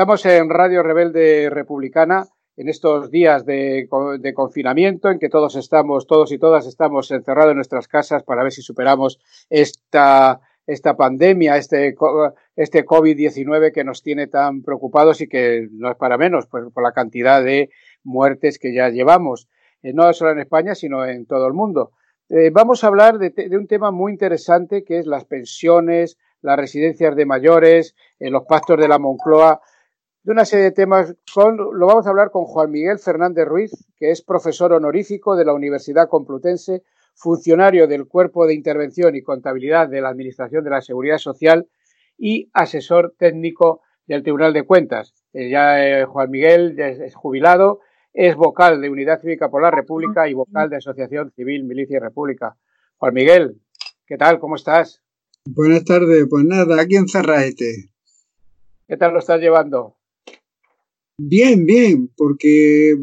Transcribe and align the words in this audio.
Estamos 0.00 0.24
en 0.24 0.48
Radio 0.48 0.82
Rebelde 0.82 1.50
Republicana 1.50 2.26
en 2.56 2.70
estos 2.70 3.10
días 3.10 3.44
de, 3.44 3.86
confinamiento 4.34 5.10
en 5.10 5.18
que 5.18 5.28
todos 5.28 5.56
estamos, 5.56 6.06
todos 6.06 6.32
y 6.32 6.38
todas 6.38 6.66
estamos 6.66 7.10
encerrados 7.10 7.50
en 7.50 7.56
nuestras 7.56 7.86
casas 7.86 8.22
para 8.22 8.42
ver 8.42 8.50
si 8.50 8.62
superamos 8.62 9.20
esta, 9.50 10.40
esta 10.66 10.96
pandemia, 10.96 11.58
este, 11.58 11.94
este 12.56 12.86
COVID-19 12.86 13.74
que 13.74 13.84
nos 13.84 14.02
tiene 14.02 14.26
tan 14.26 14.62
preocupados 14.62 15.20
y 15.20 15.28
que 15.28 15.68
no 15.70 15.90
es 15.90 15.98
para 15.98 16.16
menos, 16.16 16.46
pues 16.46 16.64
por 16.72 16.82
la 16.82 16.92
cantidad 16.92 17.44
de 17.44 17.68
muertes 18.02 18.58
que 18.58 18.72
ya 18.72 18.88
llevamos, 18.88 19.50
eh, 19.82 19.92
no 19.92 20.10
solo 20.14 20.30
en 20.30 20.38
España, 20.38 20.74
sino 20.74 21.04
en 21.04 21.26
todo 21.26 21.46
el 21.46 21.52
mundo. 21.52 21.92
Eh, 22.30 22.48
vamos 22.50 22.84
a 22.84 22.86
hablar 22.86 23.18
de, 23.18 23.54
un 23.54 23.66
tema 23.66 23.90
muy 23.90 24.12
interesante 24.12 24.82
que 24.82 24.98
es 24.98 25.06
las 25.06 25.26
pensiones, 25.26 26.16
las 26.40 26.56
residencias 26.56 27.14
de 27.14 27.26
mayores, 27.26 27.94
eh, 28.18 28.30
los 28.30 28.44
pactos 28.46 28.80
de 28.80 28.88
la 28.88 28.98
Moncloa, 28.98 29.60
de 30.22 30.32
una 30.32 30.44
serie 30.44 30.66
de 30.66 30.72
temas. 30.72 31.14
lo 31.36 31.86
vamos 31.86 32.06
a 32.06 32.10
hablar 32.10 32.30
con 32.30 32.44
Juan 32.44 32.70
Miguel 32.70 32.98
Fernández 32.98 33.46
Ruiz, 33.46 33.72
que 33.96 34.10
es 34.10 34.22
profesor 34.22 34.72
honorífico 34.72 35.36
de 35.36 35.44
la 35.44 35.54
Universidad 35.54 36.08
Complutense, 36.08 36.82
funcionario 37.14 37.86
del 37.86 38.06
Cuerpo 38.06 38.46
de 38.46 38.54
Intervención 38.54 39.16
y 39.16 39.22
Contabilidad 39.22 39.88
de 39.88 40.00
la 40.00 40.08
Administración 40.10 40.64
de 40.64 40.70
la 40.70 40.82
Seguridad 40.82 41.18
Social 41.18 41.68
y 42.18 42.50
asesor 42.52 43.14
técnico 43.18 43.82
del 44.06 44.22
Tribunal 44.22 44.52
de 44.52 44.64
Cuentas. 44.64 45.14
Eh, 45.32 45.50
ya 45.50 45.86
eh, 45.86 46.04
Juan 46.04 46.30
Miguel 46.30 46.78
es, 46.78 47.14
jubilado, 47.14 47.80
es 48.12 48.36
vocal 48.36 48.80
de 48.80 48.90
Unidad 48.90 49.20
Cívica 49.20 49.50
por 49.50 49.62
la 49.62 49.70
República 49.70 50.28
y 50.28 50.34
vocal 50.34 50.68
de 50.68 50.76
Asociación 50.76 51.30
Civil 51.30 51.64
Milicia 51.64 51.96
y 51.96 52.00
República. 52.00 52.56
Juan 52.98 53.14
Miguel, 53.14 53.60
¿qué 54.06 54.16
tal? 54.18 54.38
¿Cómo 54.38 54.56
estás? 54.56 55.02
Buenas 55.46 55.84
tardes, 55.84 56.26
pues 56.28 56.44
nada, 56.44 56.80
aquí 56.80 56.96
en 56.96 57.08
Cerraete. 57.08 57.90
¿Qué 58.86 58.96
tal 58.96 59.12
lo 59.12 59.20
estás 59.20 59.40
llevando? 59.40 59.99
Bien, 61.22 61.66
bien, 61.66 62.08
porque 62.16 62.96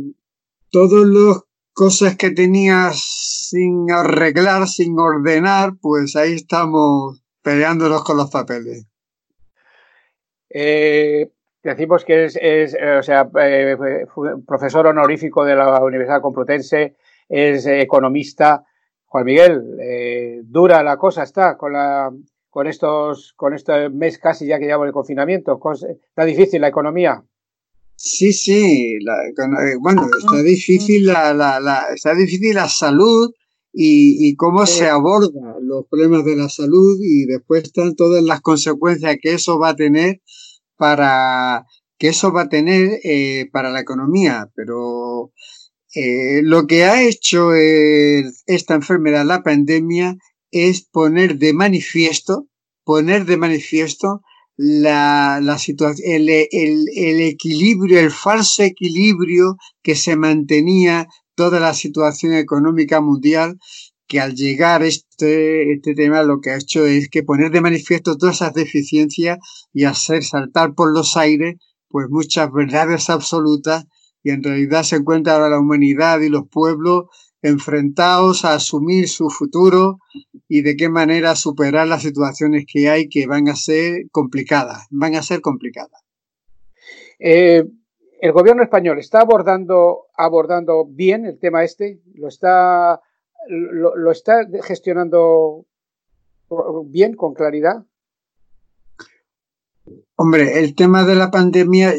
todas 0.72 1.06
las 1.06 1.44
cosas 1.72 2.16
que 2.16 2.32
tenías 2.32 3.00
sin 3.50 3.92
arreglar, 3.92 4.68
sin 4.68 4.98
ordenar, 4.98 5.74
pues 5.80 6.16
ahí 6.16 6.34
estamos 6.34 7.22
peleándonos 7.44 8.04
con 8.04 8.18
los 8.18 8.32
papeles. 8.32 8.88
Eh, 10.50 11.30
decimos 11.62 12.04
que 12.06 12.26
es, 12.26 12.76
o 13.00 13.04
sea, 13.04 13.30
eh, 13.40 13.78
profesor 14.48 14.88
honorífico 14.88 15.46
de 15.46 15.56
la 15.56 15.80
Universidad 15.84 16.20
Complutense, 16.20 16.96
es 17.30 17.68
economista. 17.68 18.66
Juan 19.06 19.26
Miguel, 19.26 19.78
eh, 19.80 20.42
dura 20.44 20.82
la 20.82 20.98
cosa 20.98 21.22
está 21.22 21.56
con 21.56 21.74
la 21.74 22.12
con 22.50 22.66
estos 22.66 23.34
con 23.34 23.54
este 23.54 23.90
mes 23.90 24.18
casi 24.18 24.48
ya 24.48 24.58
que 24.58 24.66
llevamos 24.66 24.88
el 24.88 24.94
confinamiento. 24.94 25.60
Está 26.10 26.26
difícil 26.26 26.62
la 26.62 26.70
economía. 26.70 27.24
Sí, 28.00 28.32
sí, 28.32 28.94
eh, 28.96 29.76
bueno, 29.80 30.08
está 30.20 30.44
difícil 30.44 31.08
la, 31.08 31.34
la, 31.34 31.60
la, 31.60 31.88
está 31.94 32.14
difícil 32.14 32.54
la 32.54 32.70
salud 32.70 33.32
y, 33.74 34.28
y 34.30 34.36
cómo 34.36 34.68
se 34.68 34.88
aborda 34.88 35.56
los 35.62 35.86
problemas 35.90 36.24
de 36.24 36.36
la 36.36 36.48
salud 36.48 37.00
y 37.02 37.26
después 37.26 37.64
están 37.64 37.96
todas 37.96 38.24
las 38.24 38.42
consecuencias 38.42 39.18
que 39.20 39.34
eso 39.34 39.58
va 39.58 39.70
a 39.70 39.76
tener 39.76 40.22
para 40.78 41.66
que 41.98 42.10
eso 42.10 42.32
va 42.32 42.44
a 42.44 42.50
tener 42.50 43.00
eh, 43.04 43.50
para 43.52 43.72
la 43.72 43.80
economía, 43.80 44.52
pero 44.56 45.32
eh, 45.96 46.42
lo 46.44 46.68
que 46.68 46.84
ha 46.84 47.02
hecho 47.02 47.56
esta 47.56 48.76
enfermedad, 48.76 49.26
la 49.26 49.42
pandemia, 49.42 50.18
es 50.52 50.84
poner 50.84 51.40
de 51.40 51.54
manifiesto, 51.54 52.48
poner 52.84 53.26
de 53.26 53.38
manifiesto 53.38 54.22
la, 54.58 55.40
la 55.42 55.58
situación, 55.60 56.12
el, 56.12 56.30
el, 56.30 56.86
el, 56.96 57.22
equilibrio, 57.22 58.00
el 58.00 58.12
falso 58.12 58.64
equilibrio 58.64 59.58
que 59.84 59.96
se 59.96 60.16
mantenía 60.16 61.08
toda 61.36 61.60
la 61.60 61.76
situación 61.76 62.34
económica 62.34 63.00
mundial, 63.00 63.60
que 64.08 64.20
al 64.20 64.36
llegar 64.36 64.84
este, 64.84 65.74
este 65.74 65.94
tema 65.94 66.24
lo 66.24 66.42
que 66.42 66.52
ha 66.52 66.58
hecho 66.58 66.86
es 66.86 67.10
que 67.10 67.24
poner 67.24 67.52
de 67.52 67.62
manifiesto 67.62 68.18
todas 68.18 68.38
esas 68.38 68.54
deficiencias 68.54 69.38
y 69.74 69.84
hacer 69.84 70.24
saltar 70.24 70.74
por 70.74 70.94
los 70.94 71.16
aires 71.18 71.56
pues 71.90 72.08
muchas 72.10 72.52
verdades 72.52 73.10
absolutas 73.10 73.86
y 74.24 74.32
en 74.32 74.44
realidad 74.44 74.84
se 74.84 74.98
encuentra 74.98 75.34
ahora 75.34 75.50
la 75.50 75.60
humanidad 75.60 76.20
y 76.22 76.30
los 76.30 76.48
pueblos 76.50 77.06
enfrentados 77.42 78.44
a 78.46 78.56
asumir 78.56 79.08
su 79.08 79.30
futuro 79.30 80.00
y 80.48 80.62
de 80.62 80.76
qué 80.76 80.90
manera 80.90 81.36
superar 81.36 81.88
las 81.88 82.04
situaciones 82.04 82.66
que 82.72 82.90
hay 82.90 83.10
que 83.10 83.28
van 83.28 83.50
a 83.50 83.56
ser 83.56 84.10
complicadas, 84.12 84.88
van 84.90 85.16
a 85.16 85.22
ser 85.22 85.42
complicadas. 85.42 86.02
Eh, 87.20 87.64
el 88.20 88.32
gobierno 88.32 88.64
español 88.64 89.00
está 89.00 89.22
abordando, 89.22 90.06
abordando 90.16 90.86
bien 90.86 91.26
el 91.26 91.40
tema 91.40 91.64
este, 91.64 92.02
lo 92.16 92.28
está, 92.28 93.02
lo, 93.50 94.12
está 94.12 94.48
gestionando 94.64 95.66
bien, 96.86 97.16
con 97.16 97.34
claridad. 97.34 97.86
Hombre, 100.16 100.60
el 100.60 100.74
tema 100.76 101.06
de 101.06 101.16
la 101.16 101.30
pandemia, 101.30 101.94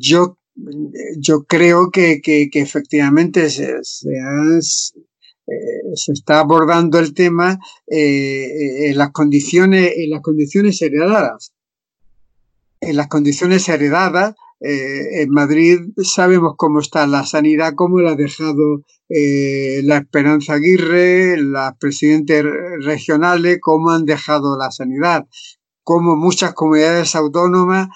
yo 0.00 0.36
yo 1.18 1.44
creo 1.44 1.90
que, 1.90 2.20
que, 2.20 2.48
efectivamente 2.54 3.48
se, 3.50 3.82
se, 3.82 4.10
eh, 5.50 5.96
se, 5.96 6.12
está 6.12 6.40
abordando 6.40 6.98
el 6.98 7.14
tema 7.14 7.58
eh, 7.86 8.90
en 8.90 8.98
las 8.98 9.12
condiciones 9.12 9.94
en 9.96 10.10
las 10.10 10.20
condiciones 10.20 10.80
heredadas. 10.82 11.54
En 12.80 12.96
las 12.96 13.08
condiciones 13.08 13.66
heredadas 13.68 14.34
eh, 14.60 15.22
en 15.22 15.30
Madrid 15.30 15.78
sabemos 16.02 16.52
cómo 16.58 16.80
está 16.80 17.06
la 17.06 17.24
sanidad, 17.24 17.72
cómo 17.74 18.00
la 18.00 18.10
ha 18.10 18.16
dejado 18.16 18.82
la 19.08 19.96
Esperanza 19.96 20.54
Aguirre, 20.54 21.40
las 21.40 21.78
presidentes 21.78 22.44
regionales, 22.82 23.58
cómo 23.62 23.90
han 23.90 24.04
dejado 24.04 24.58
la 24.58 24.70
sanidad, 24.70 25.26
cómo 25.82 26.14
muchas 26.14 26.52
comunidades 26.52 27.14
autónomas 27.14 27.88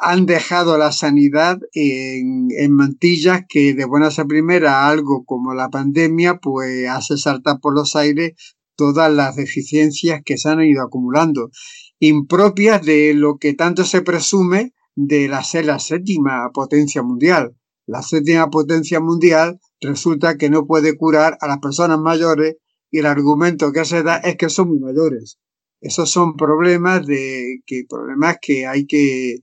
han 0.00 0.26
dejado 0.26 0.76
la 0.78 0.92
sanidad 0.92 1.58
en, 1.72 2.48
mantillas 2.72 3.42
que 3.48 3.74
de 3.74 3.84
buenas 3.84 4.18
a 4.18 4.24
primera 4.26 4.88
algo 4.88 5.24
como 5.24 5.54
la 5.54 5.70
pandemia 5.70 6.38
pues 6.38 6.88
hace 6.88 7.16
saltar 7.16 7.60
por 7.60 7.74
los 7.74 7.96
aires 7.96 8.32
todas 8.76 9.12
las 9.12 9.36
deficiencias 9.36 10.20
que 10.24 10.36
se 10.36 10.50
han 10.50 10.62
ido 10.62 10.82
acumulando, 10.82 11.50
impropias 11.98 12.82
de 12.84 13.14
lo 13.14 13.38
que 13.38 13.54
tanto 13.54 13.84
se 13.84 14.02
presume 14.02 14.74
de 14.94 15.28
la 15.28 15.42
ser 15.42 15.64
la 15.64 15.78
séptima 15.78 16.50
potencia 16.52 17.02
mundial. 17.02 17.56
La 17.86 18.02
séptima 18.02 18.50
potencia 18.50 19.00
mundial 19.00 19.60
resulta 19.80 20.36
que 20.36 20.50
no 20.50 20.66
puede 20.66 20.96
curar 20.96 21.38
a 21.40 21.46
las 21.46 21.58
personas 21.58 21.98
mayores 21.98 22.56
y 22.90 22.98
el 22.98 23.06
argumento 23.06 23.72
que 23.72 23.84
se 23.84 24.02
da 24.02 24.16
es 24.16 24.36
que 24.36 24.50
son 24.50 24.68
muy 24.68 24.78
mayores. 24.78 25.38
Esos 25.80 26.10
son 26.10 26.36
problemas 26.36 27.06
de 27.06 27.60
que 27.66 27.84
problemas 27.88 28.38
que 28.42 28.66
hay 28.66 28.86
que 28.86 29.36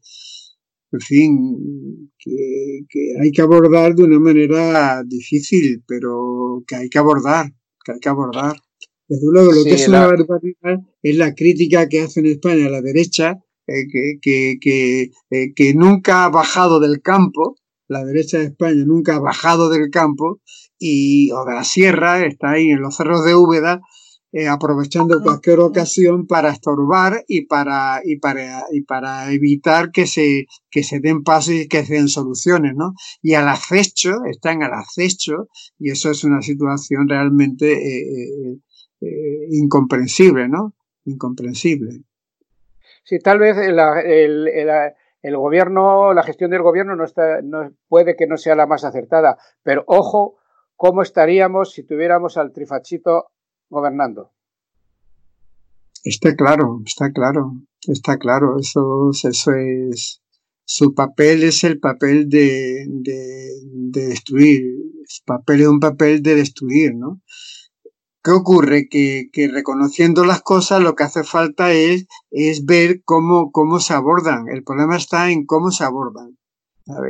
en 0.93 1.01
fin, 1.01 2.11
que, 2.19 2.85
hay 3.19 3.31
que 3.31 3.41
abordar 3.41 3.95
de 3.95 4.03
una 4.03 4.19
manera 4.19 5.03
difícil, 5.03 5.83
pero 5.87 6.63
que 6.67 6.75
hay 6.75 6.89
que 6.89 6.99
abordar, 6.99 7.51
que 7.83 7.93
hay 7.93 7.99
que 7.99 8.09
abordar. 8.09 8.55
Desde 9.07 9.25
luego, 9.31 9.51
lo 9.51 9.63
que 9.63 9.73
es 9.73 9.87
una 9.87 10.05
barbaridad 10.05 10.79
es 11.01 11.17
la 11.17 11.33
crítica 11.33 11.89
que 11.89 12.01
hace 12.01 12.19
en 12.19 12.27
España 12.27 12.69
la 12.69 12.81
derecha, 12.81 13.39
eh, 13.67 13.87
que, 14.21 14.57
que, 14.61 15.11
eh, 15.31 15.53
que 15.55 15.73
nunca 15.73 16.25
ha 16.25 16.29
bajado 16.29 16.79
del 16.79 17.01
campo, 17.01 17.55
la 17.87 18.05
derecha 18.05 18.37
de 18.37 18.45
España 18.45 18.83
nunca 18.85 19.15
ha 19.15 19.19
bajado 19.19 19.69
del 19.69 19.89
campo, 19.89 20.41
y, 20.77 21.31
o 21.31 21.43
de 21.45 21.53
la 21.53 21.63
sierra, 21.63 22.25
está 22.25 22.51
ahí 22.51 22.69
en 22.69 22.81
los 22.81 22.96
cerros 22.97 23.25
de 23.25 23.35
Úbeda, 23.35 23.81
eh, 24.35 24.47
aprovechando 24.47 25.22
cualquier 25.22 25.59
ocasión 25.59 26.26
para 26.26 26.50
estorbar 26.50 27.24
y 27.28 27.46
para, 27.46 28.02
y 28.03 28.18
para, 28.18 28.64
y 28.72 28.82
para 28.82 29.32
evitar 29.32 29.91
que 29.91 30.08
se, 30.08 30.47
que 30.72 30.82
se 30.82 31.00
den 31.00 31.24
pasos 31.24 31.53
y 31.53 31.68
que 31.68 31.85
se 31.85 31.94
den 31.94 32.08
soluciones, 32.08 32.74
¿no? 32.76 32.94
Y 33.22 33.35
al 33.35 33.47
acecho, 33.47 34.26
están 34.26 34.64
al 34.64 34.74
acecho, 34.74 35.50
y 35.78 35.91
eso 35.91 36.09
es 36.09 36.24
una 36.24 36.41
situación 36.41 37.08
realmente 37.08 37.74
eh, 37.74 38.58
eh, 39.02 39.47
incomprensible, 39.52 40.50
¿no? 40.50 40.74
Incomprensible. 41.06 42.02
Sí, 43.03 43.20
tal 43.20 43.38
vez 43.38 43.56
el, 43.58 43.78
el, 43.78 44.47
el, 45.22 45.38
gobierno, 45.38 46.12
la 46.16 46.24
gestión 46.24 46.50
del 46.50 46.64
gobierno 46.64 46.96
no 46.96 47.03
está, 47.03 47.44
no, 47.44 47.72
puede 47.88 48.16
que 48.16 48.26
no 48.26 48.38
sea 48.38 48.56
la 48.56 48.66
más 48.66 48.84
acertada, 48.84 49.38
pero 49.62 49.84
ojo, 49.85 50.40
cómo 50.76 51.03
estaríamos 51.03 51.74
si 51.74 51.84
tuviéramos 51.84 52.35
al 52.38 52.52
trifachito 52.52 53.28
gobernando. 53.73 54.31
Está 56.03 56.35
claro, 56.35 56.81
está 56.85 57.11
claro, 57.11 57.53
está 57.87 58.17
claro. 58.17 58.59
Eso, 58.59 59.11
eso 59.11 59.52
es. 59.53 60.22
Su 60.66 60.93
papel 60.93 61.43
es 61.43 61.64
el 61.66 61.79
papel 61.79 62.29
de, 62.29 62.85
de, 62.87 63.49
de 63.91 64.08
destruir. 64.08 64.64
Su 65.05 65.23
papel 65.25 65.61
es 65.61 65.67
un 65.67 65.79
papel 65.79 66.23
de 66.23 66.35
destruir, 66.35 66.96
¿no? 66.96 67.22
¿Qué 68.23 68.31
ocurre? 68.31 68.87
Que, 68.87 69.29
que, 69.34 69.49
reconociendo 69.49 70.23
las 70.23 70.41
cosas 70.41 70.81
lo 70.81 70.96
que 70.96 71.03
hace 71.03 71.25
falta 71.25 71.73
es, 71.73 72.05
es 72.31 72.66
ver 72.66 73.02
cómo, 73.03 73.52
cómo 73.52 73.81
se 73.81 73.93
abordan. 73.93 74.47
El 74.47 74.64
problema 74.64 74.96
está 74.96 75.29
en 75.29 75.46
cómo 75.46 75.72
se 75.72 75.84
abordan. 75.84 76.37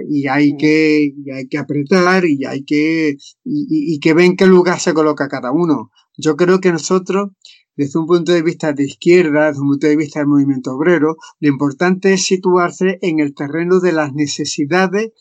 Y 0.09 0.27
hay 0.27 0.53
mm. 0.53 0.57
que, 0.57 1.13
y 1.15 1.31
hay 1.31 1.47
que 1.47 1.57
apretar 1.59 2.25
y 2.25 2.45
hay 2.45 2.63
que, 2.63 3.17
y, 3.43 3.93
y, 3.95 3.99
que 3.99 4.13
ven 4.13 4.35
qué 4.35 4.47
lugar 4.47 4.79
se 4.79 4.93
coloca 4.93 5.27
cada 5.27 5.51
uno. 5.51 5.91
Yo 6.17 6.35
creo 6.35 6.59
que 6.59 6.71
nosotros, 6.71 7.31
desde 7.75 7.99
un 7.99 8.05
punto 8.05 8.31
de 8.31 8.43
vista 8.43 8.73
de 8.73 8.83
izquierda, 8.85 9.47
desde 9.47 9.61
un 9.61 9.69
punto 9.69 9.87
de 9.87 9.97
vista 9.97 10.19
del 10.19 10.27
movimiento 10.27 10.75
obrero, 10.75 11.17
lo 11.39 11.49
importante 11.49 12.13
es 12.13 12.25
situarse 12.25 12.99
en 13.01 13.19
el 13.19 13.33
terreno 13.33 13.79
de 13.79 13.93
las 13.93 14.13
necesidades 14.13 15.11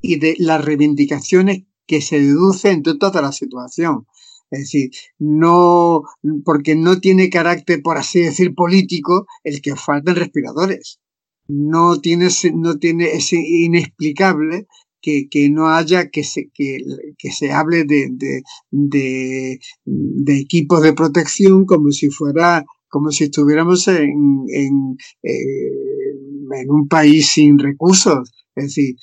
y 0.00 0.18
de 0.18 0.36
las 0.38 0.64
reivindicaciones 0.64 1.64
que 1.86 2.00
se 2.00 2.20
deducen 2.20 2.82
de 2.82 2.96
toda 2.98 3.22
la 3.22 3.32
situación. 3.32 4.06
Es 4.50 4.60
decir, 4.60 4.90
no, 5.18 6.02
porque 6.44 6.74
no 6.74 7.00
tiene 7.00 7.30
carácter, 7.30 7.82
por 7.82 7.98
así 7.98 8.20
decir, 8.20 8.54
político, 8.54 9.26
el 9.44 9.60
que 9.60 9.76
falten 9.76 10.16
respiradores. 10.16 11.00
No 11.48 12.00
tiene, 12.00 12.28
no 12.54 12.78
tiene, 12.78 13.12
es 13.12 13.32
inexplicable 13.32 14.66
que, 15.00 15.28
que 15.28 15.48
no 15.50 15.68
haya, 15.68 16.10
que 16.10 16.24
se, 16.24 16.50
que, 16.52 16.78
que 17.16 17.30
se 17.30 17.52
hable 17.52 17.84
de, 17.84 18.08
de, 18.10 18.42
de, 18.70 19.60
de, 19.84 20.38
equipos 20.38 20.82
de 20.82 20.92
protección 20.92 21.64
como 21.64 21.90
si 21.90 22.08
fuera, 22.10 22.64
como 22.88 23.10
si 23.10 23.24
estuviéramos 23.24 23.88
en, 23.88 24.44
en, 24.48 24.96
eh, 25.22 26.60
en 26.60 26.70
un 26.70 26.88
país 26.88 27.28
sin 27.28 27.58
recursos. 27.58 28.30
Es 28.54 28.64
decir, 28.64 28.96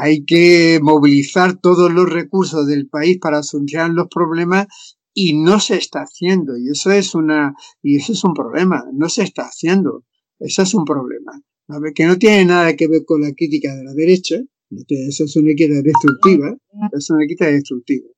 hay 0.00 0.24
que 0.24 0.78
movilizar 0.82 1.58
todos 1.60 1.92
los 1.92 2.08
recursos 2.08 2.66
del 2.66 2.88
país 2.88 3.18
para 3.20 3.42
solucionar 3.42 3.90
los 3.90 4.08
problemas 4.08 4.66
y 5.12 5.34
no 5.34 5.60
se 5.60 5.76
está 5.76 6.00
haciendo. 6.02 6.56
Y 6.56 6.70
eso 6.70 6.92
es 6.92 7.14
una 7.14 7.54
y 7.82 7.96
eso 7.96 8.12
es 8.12 8.22
un 8.22 8.34
problema. 8.34 8.84
No 8.92 9.08
se 9.08 9.22
está 9.22 9.42
haciendo. 9.42 10.04
Eso 10.38 10.62
es 10.62 10.74
un 10.74 10.84
problema. 10.84 11.32
Que 11.94 12.04
no 12.04 12.16
tiene 12.16 12.44
nada 12.44 12.76
que 12.76 12.86
ver 12.86 13.04
con 13.04 13.22
la 13.22 13.32
crítica 13.32 13.74
de 13.74 13.82
la 13.82 13.92
derecha 13.92 14.36
eso 14.70 15.24
es 15.24 15.36
una 15.36 15.54
crítica 15.54 15.82
destructiva 15.82 16.56
es 16.92 17.10
una 17.10 17.24
crítica 17.26 17.46
destructiva 17.46 18.08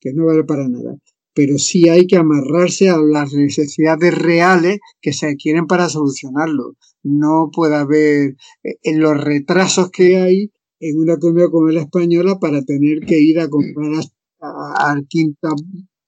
que 0.00 0.12
no 0.12 0.26
vale 0.26 0.44
para 0.44 0.68
nada. 0.68 0.96
Pero 1.34 1.58
sí 1.58 1.88
hay 1.88 2.06
que 2.06 2.16
amarrarse 2.16 2.88
a 2.88 2.98
las 2.98 3.32
necesidades 3.32 4.16
reales 4.16 4.78
que 5.00 5.12
se 5.12 5.26
adquieren 5.26 5.66
para 5.66 5.88
solucionarlo. 5.88 6.76
No 7.02 7.50
puede 7.52 7.76
haber 7.76 8.36
eh, 8.64 8.76
en 8.82 9.00
los 9.00 9.16
retrasos 9.16 9.90
que 9.90 10.16
hay 10.16 10.52
en 10.80 10.98
una 10.98 11.14
economía 11.14 11.48
como 11.50 11.68
la 11.68 11.82
española 11.82 12.38
para 12.38 12.62
tener 12.62 13.00
que 13.00 13.18
ir 13.18 13.40
a 13.40 13.48
comprar 13.48 14.04
a, 14.40 14.92
a, 14.92 15.02
quinta, 15.08 15.48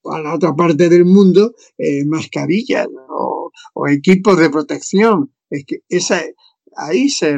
a 0.05 0.21
la 0.21 0.35
otra 0.35 0.55
parte 0.55 0.89
del 0.89 1.05
mundo 1.05 1.53
eh, 1.77 2.05
mascarillas 2.05 2.87
o, 3.09 3.51
o, 3.73 3.87
equipos 3.87 4.37
de 4.37 4.49
protección. 4.49 5.33
Es 5.49 5.65
que 5.65 5.79
esa, 5.89 6.21
ahí 6.75 7.09
se, 7.09 7.37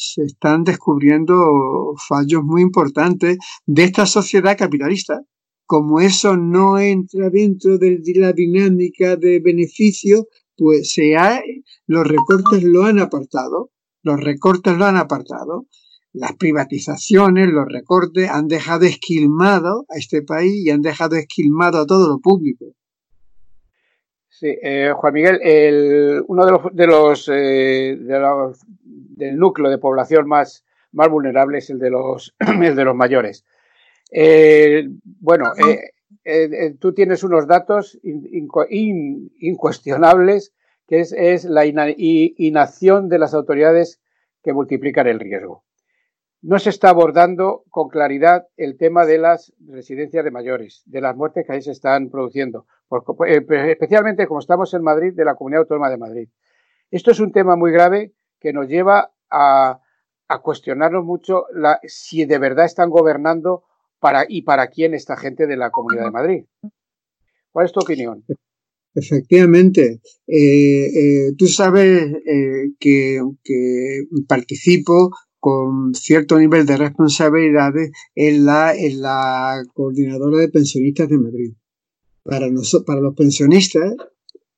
se 0.00 0.22
están 0.24 0.64
descubriendo 0.64 1.94
fallos 2.08 2.42
muy 2.42 2.62
importantes 2.62 3.38
de 3.66 3.84
esta 3.84 4.06
sociedad 4.06 4.56
capitalista. 4.56 5.22
Como 5.66 6.00
eso 6.00 6.36
no 6.36 6.78
entra 6.78 7.30
dentro 7.30 7.78
de 7.78 8.00
la 8.16 8.32
dinámica 8.32 9.16
de 9.16 9.40
beneficio, 9.40 10.26
pues 10.56 10.92
se 10.92 11.14
los 11.86 12.06
recortes 12.06 12.64
lo 12.64 12.84
han 12.84 12.98
apartado. 12.98 13.70
Los 14.02 14.18
recortes 14.18 14.76
lo 14.76 14.86
han 14.86 14.96
apartado 14.96 15.66
las 16.12 16.36
privatizaciones, 16.36 17.48
los 17.48 17.66
recortes 17.68 18.28
han 18.28 18.48
dejado 18.48 18.84
esquilmado 18.84 19.86
a 19.88 19.98
este 19.98 20.22
país 20.22 20.54
y 20.64 20.70
han 20.70 20.82
dejado 20.82 21.16
esquilmado 21.16 21.78
a 21.78 21.86
todo 21.86 22.08
lo 22.08 22.18
público. 22.18 22.66
Sí, 24.40 24.56
eh, 24.62 24.94
Juan 24.96 25.12
Miguel, 25.12 25.38
el, 25.42 26.24
uno 26.26 26.46
de 26.46 26.50
los, 26.50 26.74
de 26.74 26.86
los, 26.86 27.28
eh, 27.28 27.94
de 28.00 28.18
los, 28.18 28.58
del 28.82 29.36
núcleo 29.36 29.68
de 29.68 29.76
población 29.76 30.26
más, 30.26 30.64
más 30.92 31.10
vulnerable 31.10 31.58
es 31.58 31.68
el 31.68 31.78
de 31.78 31.90
los, 31.90 32.34
el 32.62 32.74
de 32.74 32.84
los 32.86 32.96
mayores. 32.96 33.44
Eh, 34.10 34.88
bueno, 35.02 35.52
eh, 36.24 36.74
tú 36.78 36.94
tienes 36.94 37.22
unos 37.22 37.46
datos 37.46 38.00
in, 38.02 38.48
in, 38.70 39.30
incuestionables 39.40 40.54
que 40.88 41.00
es, 41.00 41.12
es 41.12 41.44
la 41.44 41.66
inacción 41.66 43.10
de 43.10 43.18
las 43.18 43.34
autoridades 43.34 44.00
que 44.42 44.54
multiplican 44.54 45.06
el 45.06 45.20
riesgo 45.20 45.64
no 46.42 46.58
se 46.58 46.70
está 46.70 46.88
abordando 46.88 47.64
con 47.70 47.88
claridad 47.88 48.46
el 48.56 48.76
tema 48.76 49.04
de 49.04 49.18
las 49.18 49.52
residencias 49.66 50.24
de 50.24 50.30
mayores, 50.30 50.82
de 50.86 51.00
las 51.00 51.16
muertes 51.16 51.46
que 51.46 51.52
ahí 51.52 51.62
se 51.62 51.72
están 51.72 52.10
produciendo, 52.10 52.66
eh, 53.26 53.44
especialmente 53.68 54.26
como 54.26 54.40
estamos 54.40 54.72
en 54.74 54.82
Madrid, 54.82 55.12
de 55.14 55.24
la 55.24 55.34
Comunidad 55.34 55.62
Autónoma 55.62 55.90
de 55.90 55.98
Madrid. 55.98 56.28
Esto 56.90 57.10
es 57.10 57.20
un 57.20 57.32
tema 57.32 57.56
muy 57.56 57.72
grave 57.72 58.14
que 58.40 58.52
nos 58.52 58.68
lleva 58.68 59.12
a, 59.30 59.80
a 60.28 60.38
cuestionarnos 60.40 61.04
mucho 61.04 61.44
la, 61.54 61.78
si 61.84 62.24
de 62.24 62.38
verdad 62.38 62.64
están 62.64 62.90
gobernando 62.90 63.64
para 63.98 64.24
y 64.26 64.42
para 64.42 64.68
quién 64.68 64.94
esta 64.94 65.16
gente 65.16 65.46
de 65.46 65.56
la 65.56 65.70
Comunidad 65.70 66.06
de 66.06 66.10
Madrid. 66.10 66.44
¿Cuál 67.52 67.66
es 67.66 67.72
tu 67.72 67.80
opinión? 67.80 68.24
Efectivamente, 68.94 70.00
eh, 70.26 70.86
eh, 70.86 71.32
tú 71.36 71.46
sabes 71.46 72.12
que, 72.80 73.20
participo 74.26 75.10
con 75.40 75.94
cierto 75.94 76.38
nivel 76.38 76.66
de 76.66 76.76
responsabilidades 76.76 77.90
en 78.14 78.44
la, 78.44 78.74
en 78.74 79.00
la 79.00 79.62
coordinadora 79.74 80.38
de 80.38 80.48
pensionistas 80.48 81.08
de 81.08 81.18
Madrid. 81.18 81.52
Para, 82.22 82.46
para 82.86 83.00
los 83.00 83.14
pensionistas 83.14 83.94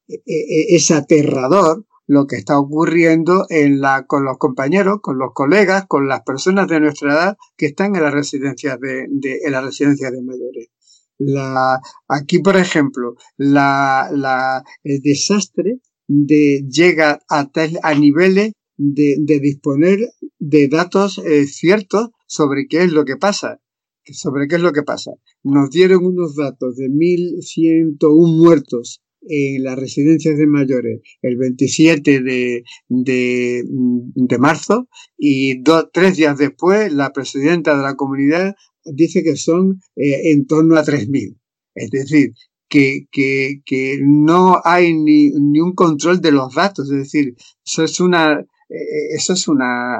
e, 0.08 0.20
e, 0.26 0.76
es 0.76 0.90
aterrador 0.90 1.87
lo 2.06 2.26
que 2.26 2.37
está 2.37 2.58
ocurriendo 2.58 3.46
en 3.49 3.81
la, 3.81 4.05
con 4.06 4.25
los 4.25 4.37
compañeros, 4.38 4.99
con 5.00 5.19
los 5.19 5.32
colegas, 5.32 5.87
con 5.87 6.08
las 6.08 6.23
personas 6.23 6.67
de 6.67 6.81
nuestra 6.81 7.12
edad 7.12 7.37
que 7.56 7.67
están 7.67 7.94
en 7.94 8.02
las 8.02 8.12
residencias 8.12 8.79
de, 8.81 9.06
de 9.08 9.38
en 9.44 9.52
las 9.52 9.64
residencias 9.64 10.12
de 10.12 10.23
mayores. 10.23 10.69
La, 11.19 11.81
aquí, 12.08 12.40
por 12.40 12.56
ejemplo, 12.56 13.14
la, 13.37 14.11
la, 14.12 14.64
el 14.82 15.00
desastre 15.00 15.79
de, 16.08 16.67
llega 16.69 17.20
a, 17.31 17.49
a 17.82 17.94
niveles 17.94 18.52
de, 18.76 19.17
de 19.20 19.38
disponer 19.38 20.00
de 20.44 20.67
datos 20.67 21.19
eh, 21.19 21.47
ciertos 21.47 22.11
sobre 22.27 22.67
qué 22.67 22.83
es 22.83 22.93
lo 22.93 23.05
que 23.05 23.17
pasa. 23.17 23.61
Sobre 24.05 24.49
qué 24.49 24.56
es 24.56 24.61
lo 24.61 24.73
que 24.73 24.83
pasa. 24.83 25.12
Nos 25.44 25.71
dieron 25.71 26.05
unos 26.05 26.35
datos 26.35 26.75
de 26.77 26.89
1.101 26.89 28.37
muertos 28.37 29.01
en 29.20 29.63
las 29.63 29.79
residencias 29.79 30.37
de 30.37 30.49
mayores 30.49 31.01
el 31.22 31.37
27 31.37 32.22
de, 32.22 32.65
de, 32.89 34.39
marzo 34.41 34.89
y 35.17 35.63
dos, 35.63 35.91
tres 35.93 36.17
días 36.17 36.37
después 36.37 36.93
la 36.93 37.13
presidenta 37.13 37.77
de 37.77 37.82
la 37.84 37.94
comunidad 37.94 38.56
dice 38.84 39.22
que 39.22 39.37
son 39.37 39.81
eh, 39.94 40.32
en 40.32 40.49
torno 40.49 40.75
a 40.75 40.82
3.000. 40.82 41.39
Es 41.77 41.91
decir, 41.91 42.32
que, 42.69 43.06
que, 43.13 43.61
que 43.65 44.01
no 44.03 44.61
hay 44.65 44.93
ni, 44.93 45.31
ni, 45.31 45.61
un 45.61 45.75
control 45.75 46.20
de 46.20 46.32
los 46.32 46.53
datos. 46.53 46.91
Es 46.91 46.99
decir, 46.99 47.37
eso 47.65 47.84
es 47.84 48.01
una, 48.01 48.44
eso 49.14 49.32
es 49.34 49.48
una, 49.48 49.98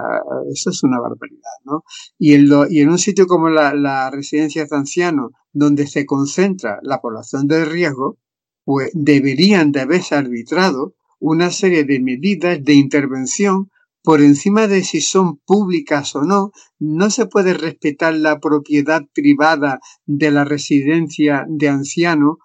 eso 0.53 0.71
es 0.71 0.83
una 0.83 1.01
barbaridad, 1.01 1.59
¿no? 1.65 1.85
Y 2.19 2.35
en, 2.35 2.49
lo, 2.49 2.69
y 2.69 2.81
en 2.81 2.89
un 2.91 2.99
sitio 2.99 3.27
como 3.27 3.49
la, 3.49 3.75
la 3.75 4.11
residencia 4.11 4.65
de 4.65 4.77
ancianos, 4.77 5.33
donde 5.53 5.87
se 5.87 6.07
concentra 6.07 6.79
la 6.83 7.01
población 7.01 7.47
de 7.47 7.65
riesgo, 7.65 8.19
pues 8.65 8.91
deberían 8.95 9.73
de 9.73 9.81
haberse 9.81 10.15
arbitrado 10.15 10.95
una 11.19 11.51
serie 11.51 11.85
de 11.85 12.01
medidas 12.01 12.63
de 12.63 12.75
intervención 12.75 13.71
por 14.03 14.21
encima 14.21 14.67
de 14.67 14.83
si 14.83 15.01
son 15.01 15.39
públicas 15.39 16.17
o 16.17 16.23
no, 16.23 16.51
no 16.81 17.11
se 17.11 17.27
puede 17.27 17.55
respetar 17.55 18.15
la 18.15 18.41
propiedad 18.41 19.03
privada 19.15 19.81
de 20.07 20.31
la 20.33 20.45
residencia 20.45 21.45
de 21.49 21.69
ancianos 21.69 22.39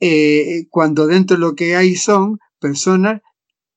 eh, 0.00 0.66
cuando 0.68 1.06
dentro 1.06 1.36
de 1.36 1.40
lo 1.40 1.54
que 1.54 1.76
hay 1.76 1.96
son 1.96 2.38
personas 2.60 3.22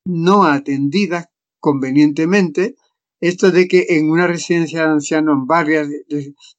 no 0.06 0.44
atendidas 0.44 1.28
convenientemente 1.62 2.76
esto 3.22 3.52
de 3.52 3.68
que 3.68 3.86
en 3.90 4.10
una 4.10 4.28
residencia 4.28 4.82
de 4.82 4.94
ancianos 4.94 5.46
varias 5.46 5.88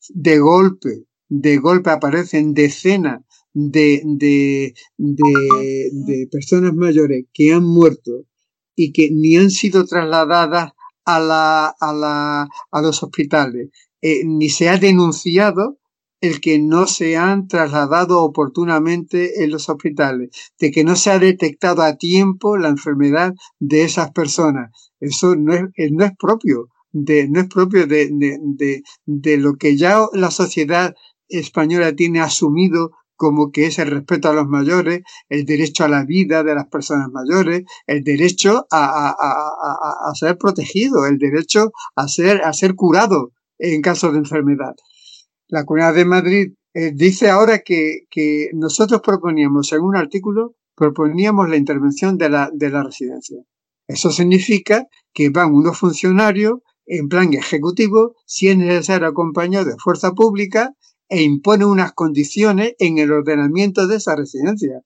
de, 0.09 0.39
golpe, 0.39 1.05
de 1.29 1.59
golpe 1.59 1.91
aparecen 1.91 2.55
decenas 2.55 3.21
de, 3.53 4.01
de, 4.05 4.73
de, 4.97 5.91
de, 5.93 6.29
personas 6.31 6.73
mayores 6.75 7.27
que 7.35 7.53
han 7.53 7.65
muerto 7.65 8.13
y 8.77 8.93
que 8.93 9.11
ni 9.11 9.37
han 9.37 9.51
sido 9.51 9.85
trasladadas 9.85 10.73
a, 11.05 11.21
la, 11.21 11.75
a, 11.79 11.93
la, 11.93 12.49
a 12.71 12.81
los 12.81 13.03
hospitales, 13.03 13.71
eh, 14.01 14.23
ni 14.25 14.49
se 14.49 14.69
ha 14.69 14.79
denunciado 14.79 15.79
el 16.23 16.41
que 16.41 16.59
no 16.59 16.87
se 16.87 17.17
han 17.17 17.49
trasladado 17.49 18.23
oportunamente 18.23 19.45
en 19.45 19.51
los 19.51 19.69
hospitales, 19.69 20.31
de 20.59 20.71
que 20.71 20.85
no 20.85 20.97
se 20.97 21.11
ha 21.11 21.19
detectado 21.19 21.83
a 21.83 21.97
tiempo 21.97 22.57
la 22.57 22.69
enfermedad 22.69 23.35
de 23.59 23.83
esas 23.83 24.13
personas. 24.13 24.71
Eso 25.01 25.37
no 25.37 25.53
es, 25.53 25.65
eh, 25.77 25.91
no 25.91 26.05
es 26.05 26.13
propio 26.19 26.69
de, 26.93 27.29
no 27.29 27.41
es 27.41 27.49
propio 27.49 27.87
de, 27.87 28.09
de, 28.13 28.39
de, 28.41 28.83
de 29.05 29.37
lo 29.37 29.55
que 29.57 29.77
ya 29.77 30.07
la 30.13 30.31
sociedad 30.31 30.95
española 31.29 31.95
tiene 31.95 32.21
asumido 32.21 32.93
como 33.17 33.53
que 33.53 33.67
es 33.67 33.79
el 33.79 33.91
respeto 33.91 34.29
a 34.29 34.33
los 34.33 34.49
mayores, 34.49 35.03
el 35.29 35.45
derecho 35.45 35.85
a 35.85 35.89
la 35.89 36.05
vida 36.05 36.43
de 36.43 36.55
las 36.57 36.67
personas 36.67 37.09
mayores, 37.11 37.63
el 37.87 38.03
derecho 38.03 38.67
a, 38.71 40.13
ser 40.15 40.37
protegido, 40.39 41.07
el 41.07 41.19
derecho 41.19 41.71
a 41.95 42.09
ser, 42.09 42.43
a 42.43 42.53
ser 42.53 42.75
curado 42.75 43.33
en 43.59 43.81
caso 43.81 44.11
de 44.11 44.19
enfermedad. 44.19 44.75
La 45.53 45.67
Comunidad 45.67 45.95
de 45.95 46.07
Madrid 46.07 46.55
eh, 46.73 46.93
dice 46.95 47.29
ahora 47.29 47.59
que, 47.59 48.07
nosotros 48.55 49.03
proponíamos 49.05 49.71
en 49.75 49.83
un 49.83 49.97
artículo, 49.97 50.55
proponíamos 50.75 51.51
la 51.51 51.59
intervención 51.59 52.17
de 52.17 52.31
la, 52.31 52.51
de 52.51 52.71
la 52.71 52.83
residencia. 52.83 53.37
Eso 53.87 54.11
significa 54.11 54.87
que 55.13 55.29
van 55.29 55.55
unos 55.55 55.79
funcionarios 55.79 56.61
en 56.87 57.11
plan 57.11 57.35
ejecutivo, 57.35 58.15
si 58.25 58.49
es 58.49 58.57
necesario 58.57 59.07
acompañado 59.07 59.67
de 59.67 59.77
fuerza 59.77 60.13
pública, 60.13 60.73
e 61.11 61.21
impone 61.21 61.67
unas 61.67 61.93
condiciones 61.93 62.73
en 62.79 62.97
el 62.97 63.13
ordenamiento 63.13 63.87
de 63.87 63.97
esa 63.97 64.17
residencia, 64.17 64.81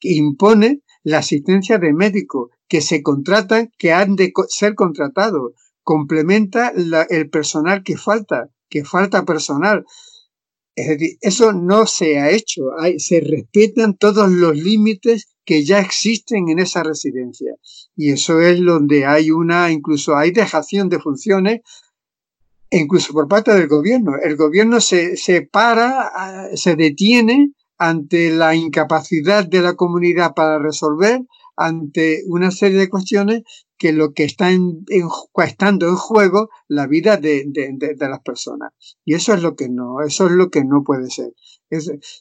que 0.00 0.14
impone 0.14 0.82
la 1.04 1.18
asistencia 1.18 1.78
de 1.78 1.92
médicos 1.92 2.50
que 2.66 2.80
se 2.80 3.04
contratan, 3.04 3.70
que 3.78 3.92
han 3.92 4.16
de 4.16 4.32
ser 4.48 4.74
contratados, 4.74 5.52
complementa 5.84 6.72
el 7.08 7.30
personal 7.30 7.84
que 7.84 7.96
falta, 7.96 8.50
que 8.68 8.84
falta 8.84 9.24
personal. 9.24 9.84
Es 10.74 10.88
decir, 10.88 11.18
eso 11.20 11.52
no 11.52 11.86
se 11.86 12.18
ha 12.18 12.30
hecho, 12.30 12.62
se 12.98 13.20
respetan 13.20 13.96
todos 13.96 14.30
los 14.30 14.56
límites 14.56 15.26
que 15.44 15.64
ya 15.64 15.80
existen 15.80 16.48
en 16.50 16.60
esa 16.60 16.82
residencia. 16.82 17.54
Y 17.96 18.12
eso 18.12 18.40
es 18.40 18.64
donde 18.64 19.04
hay 19.06 19.30
una, 19.30 19.72
incluso 19.72 20.16
hay 20.16 20.30
dejación 20.30 20.88
de 20.88 21.00
funciones, 21.00 21.62
incluso 22.70 23.12
por 23.12 23.26
parte 23.26 23.54
del 23.54 23.66
gobierno. 23.66 24.12
El 24.22 24.36
gobierno 24.36 24.80
se, 24.80 25.16
se 25.16 25.42
para, 25.42 26.54
se 26.54 26.76
detiene 26.76 27.52
ante 27.78 28.30
la 28.30 28.54
incapacidad 28.54 29.46
de 29.46 29.62
la 29.62 29.74
comunidad 29.74 30.34
para 30.34 30.58
resolver, 30.58 31.22
ante 31.56 32.22
una 32.26 32.50
serie 32.50 32.78
de 32.78 32.88
cuestiones 32.88 33.42
que 33.78 33.92
lo 33.92 34.12
que 34.12 34.24
está 34.24 34.50
en, 34.50 34.84
estando 35.36 35.88
en 35.88 35.94
juego 35.94 36.50
la 36.66 36.86
vida 36.86 37.16
de, 37.16 37.44
de, 37.46 37.70
de, 37.78 38.08
las 38.08 38.20
personas. 38.20 38.72
Y 39.04 39.14
eso 39.14 39.32
es 39.32 39.42
lo 39.42 39.54
que 39.54 39.68
no, 39.68 40.02
eso 40.02 40.26
es 40.26 40.32
lo 40.32 40.50
que 40.50 40.64
no 40.64 40.82
puede 40.82 41.10
ser. 41.10 41.32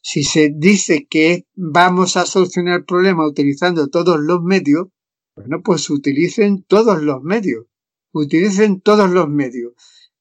si 0.04 0.24
se 0.24 0.52
dice 0.56 1.08
que 1.10 1.46
vamos 1.56 2.16
a 2.16 2.26
solucionar 2.26 2.80
el 2.80 2.86
problema 2.86 3.28
utilizando 3.28 3.88
todos 3.88 4.20
los 4.20 4.42
medios, 4.42 4.88
bueno, 5.36 5.62
pues 5.64 5.90
utilicen 5.90 6.64
todos 6.64 7.02
los 7.02 7.22
medios, 7.24 7.66
utilicen 8.12 8.82
todos 8.82 9.10
los 9.10 9.28
medios. 9.28 9.74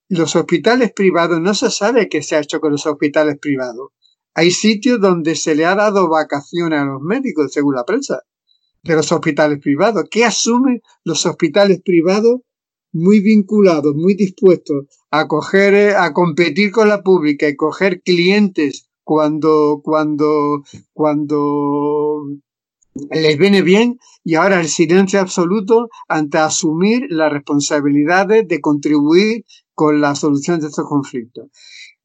Los 0.09 0.37
hospitales 0.37 0.93
privados, 0.93 1.41
no 1.41 1.53
se 1.55 1.71
sabe 1.71 2.09
qué 2.09 2.23
se 2.23 2.37
ha 2.37 2.41
hecho 2.41 2.61
con 2.61 2.73
los 2.73 2.87
hospitales 2.87 3.39
privados. 3.39 3.91
Hay 4.35 4.51
sitios 4.51 5.01
donde 5.01 5.35
se 5.35 5.55
le 5.55 5.65
ha 5.65 5.75
dado 5.75 6.09
vacaciones 6.09 6.81
a 6.81 6.85
los 6.85 7.03
médicos, 7.03 7.53
según 7.53 7.75
la 7.75 7.85
prensa 7.85 8.23
de 8.87 8.95
los 8.95 9.11
hospitales 9.13 9.59
privados. 9.61 10.05
¿Qué 10.11 10.25
asumen 10.25 10.81
los 11.05 11.27
hospitales 11.27 11.81
privados 11.83 12.41
muy 12.93 13.21
vinculados, 13.21 13.95
muy 13.95 14.15
dispuestos 14.15 14.87
a 15.11 15.29
coger, 15.29 15.75
eh, 15.75 15.95
a 15.95 16.13
competir 16.13 16.71
con 16.71 16.89
la 16.89 17.03
pública 17.03 17.49
y 17.49 17.57
coger 17.57 18.01
clientes 18.03 18.89
cuando, 19.05 19.81
cuando, 19.85 20.63
cuando 20.93 22.23
les 23.11 23.39
viene 23.39 23.63
bien 23.63 23.99
y 24.25 24.35
ahora 24.35 24.61
el 24.61 24.69
silencio 24.69 25.21
absoluto 25.21 25.89
ante 26.09 26.39
asumir 26.39 27.07
las 27.11 27.33
responsabilidades 27.33 28.49
de 28.49 28.61
contribuir 28.61 29.45
con 29.75 30.01
la 30.01 30.15
solución 30.15 30.61
de 30.61 30.69
estos 30.69 30.89
conflictos. 30.89 31.51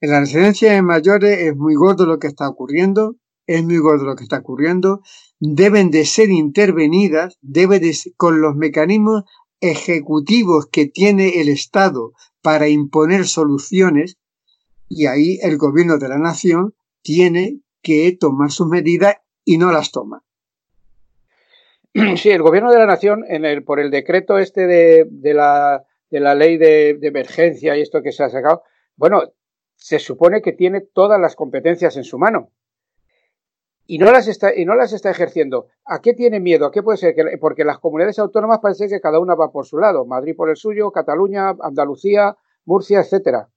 En 0.01 0.11
la 0.11 0.19
residencia 0.19 0.73
de 0.73 0.81
mayores 0.81 1.39
es 1.39 1.55
muy 1.55 1.75
gordo 1.75 2.05
lo 2.05 2.19
que 2.19 2.27
está 2.27 2.50
ocurriendo, 2.50 3.15
es 3.55 3.63
muy 3.63 3.77
gordo 3.77 4.05
lo 4.05 4.15
que 4.15 4.24
está 4.24 4.39
ocurriendo 4.39 5.01
deben 5.41 5.89
de 5.89 6.05
ser 6.05 6.29
intervenidas, 6.29 7.38
debe 7.41 7.79
de, 7.79 7.96
con 8.15 8.41
los 8.41 8.55
mecanismos 8.55 9.24
ejecutivos 9.60 10.67
que 10.67 10.86
tiene 10.86 11.41
el 11.41 11.50
Estado 11.50 12.13
para 12.41 12.67
imponer 12.67 13.25
soluciones, 13.25 14.17
y 14.88 15.08
ahí 15.08 15.39
el 15.41 15.58
gobierno 15.58 15.98
de 15.98 16.10
la 16.10 16.20
nación 16.20 16.75
tiene 17.01 17.60
que 17.81 18.15
tomar 18.20 18.51
sus 18.51 18.67
medidas 18.67 19.15
y 19.43 19.58
no 19.58 19.72
las 19.72 19.91
toma. 19.91 20.24
Sí, 22.17 22.29
el 22.29 22.43
gobierno 22.43 22.72
de 22.72 22.77
la 22.77 22.86
nación, 22.86 23.25
en 23.27 23.43
el, 23.43 23.63
por 23.63 23.79
el 23.79 23.89
decreto 23.89 24.38
este 24.38 24.67
de, 24.67 25.08
de, 25.10 25.34
la, 25.34 25.84
de 26.10 26.20
la 26.20 26.36
ley 26.36 26.58
de 26.58 27.00
emergencia 27.01 27.75
y 27.75 27.81
esto 27.81 28.03
que 28.03 28.12
se 28.12 28.24
ha 28.24 28.29
sacado, 28.29 28.62
bueno, 28.96 29.24
se 29.75 29.98
supone 29.98 30.43
que 30.43 30.51
tiene 30.51 30.81
todas 30.81 31.20
las 31.20 31.36
competencias 31.36 31.98
en 31.98 32.03
su 32.03 32.20
mano 32.20 32.51
y 33.91 33.98
no 33.98 34.10
las 34.10 34.29
está 34.29 34.55
y 34.55 34.63
no 34.63 34.74
las 34.74 34.93
está 34.93 35.12
ejerciendo. 35.12 35.67
¿A 35.83 36.00
qué 36.00 36.13
tiene 36.13 36.39
miedo? 36.39 36.65
¿A 36.65 36.71
qué 36.71 36.81
puede 36.81 36.98
ser? 36.98 37.13
Porque 37.41 37.65
las 37.65 37.77
comunidades 37.77 38.19
autónomas 38.19 38.60
parece 38.62 38.88
que 38.88 39.01
cada 39.01 39.19
una 39.19 39.36
va 39.36 39.51
por 39.51 39.65
su 39.65 39.79
lado. 39.79 40.05
Madrid 40.05 40.33
por 40.33 40.50
el 40.50 40.55
suyo, 40.55 40.91
Cataluña, 40.91 41.50
Andalucía, 41.62 42.38
Murcia, 42.63 43.01
etcétera. 43.01 43.50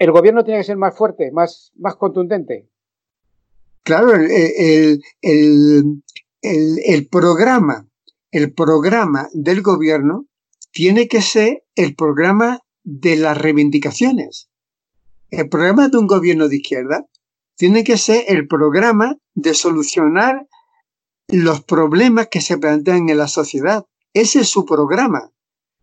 El 0.00 0.10
gobierno 0.10 0.42
tiene 0.42 0.58
que 0.58 0.64
ser 0.64 0.76
más 0.76 0.96
fuerte, 0.98 1.30
más, 1.30 1.70
más 1.76 1.94
contundente. 1.94 2.68
Claro, 3.84 4.14
el, 4.14 5.02
el, 5.22 6.02
el 6.42 7.08
programa, 7.08 7.86
el 8.32 8.52
programa 8.54 9.28
del 9.34 9.62
gobierno 9.62 10.26
tiene 10.72 11.06
que 11.06 11.22
ser 11.22 11.62
el 11.76 11.94
programa 11.94 12.58
de 12.82 13.18
las 13.18 13.38
reivindicaciones. 13.38 14.50
El 15.30 15.48
programa 15.48 15.88
de 15.90 15.98
un 15.98 16.08
gobierno 16.08 16.48
de 16.48 16.56
izquierda 16.56 17.06
tiene 17.58 17.82
que 17.82 17.98
ser 17.98 18.24
el 18.28 18.46
programa 18.46 19.16
de 19.34 19.52
solucionar 19.52 20.46
los 21.26 21.62
problemas 21.64 22.28
que 22.28 22.40
se 22.40 22.56
plantean 22.56 23.08
en 23.08 23.18
la 23.18 23.26
sociedad. 23.26 23.84
Ese 24.14 24.40
es 24.40 24.48
su 24.48 24.64
programa. 24.64 25.32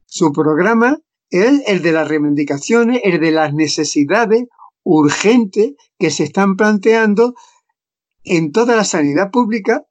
Su 0.06 0.32
programa 0.32 1.00
es 1.30 1.64
el 1.68 1.82
de 1.82 1.92
las 1.92 2.08
reivindicaciones, 2.08 3.02
el 3.04 3.20
de 3.20 3.32
las 3.32 3.54
necesidades 3.54 4.46
urgentes 4.84 5.74
que 6.00 6.12
se 6.12 6.24
están 6.24 6.56
planteando 6.56 7.36
en 8.24 8.54
toda 8.54 8.78
la 8.78 8.86
sanidad 8.86 9.30
pública, 9.30 9.84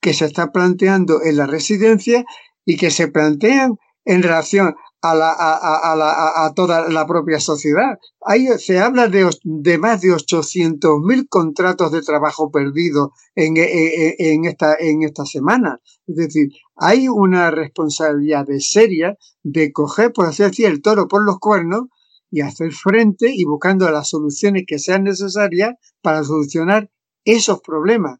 que 0.00 0.14
se 0.14 0.24
está 0.24 0.52
planteando 0.52 1.22
en 1.22 1.36
la 1.36 1.46
residencia 1.46 2.24
y 2.64 2.78
que 2.78 2.90
se 2.90 3.08
plantean 3.08 3.76
en 4.06 4.22
relación 4.22 4.74
a, 5.10 5.14
la, 5.14 5.30
a, 5.30 5.92
a, 5.92 5.96
la, 5.96 6.44
a, 6.44 6.54
toda 6.54 6.88
la 6.88 7.06
propia 7.06 7.40
sociedad. 7.40 7.98
Ahí 8.22 8.46
se 8.58 8.78
habla 8.78 9.08
de, 9.08 9.30
de 9.42 9.78
más 9.78 10.00
de 10.00 10.08
800.000 10.08 11.28
contratos 11.28 11.92
de 11.92 12.02
trabajo 12.02 12.50
perdidos 12.50 13.10
en, 13.34 13.56
en, 13.56 14.14
en, 14.18 14.44
esta, 14.44 14.76
en 14.78 15.02
esta 15.02 15.24
semana. 15.24 15.80
Es 16.06 16.16
decir, 16.16 16.48
hay 16.76 17.08
una 17.08 17.50
responsabilidad 17.50 18.46
de 18.46 18.60
seria 18.60 19.16
de 19.42 19.72
coger, 19.72 20.12
por 20.12 20.26
así 20.26 20.42
decir, 20.42 20.66
el 20.66 20.82
toro 20.82 21.08
por 21.08 21.24
los 21.24 21.38
cuernos 21.38 21.84
y 22.30 22.40
hacer 22.40 22.72
frente 22.72 23.30
y 23.32 23.44
buscando 23.44 23.90
las 23.90 24.08
soluciones 24.08 24.64
que 24.66 24.78
sean 24.78 25.04
necesarias 25.04 25.74
para 26.02 26.24
solucionar 26.24 26.90
esos 27.24 27.60
problemas. 27.60 28.18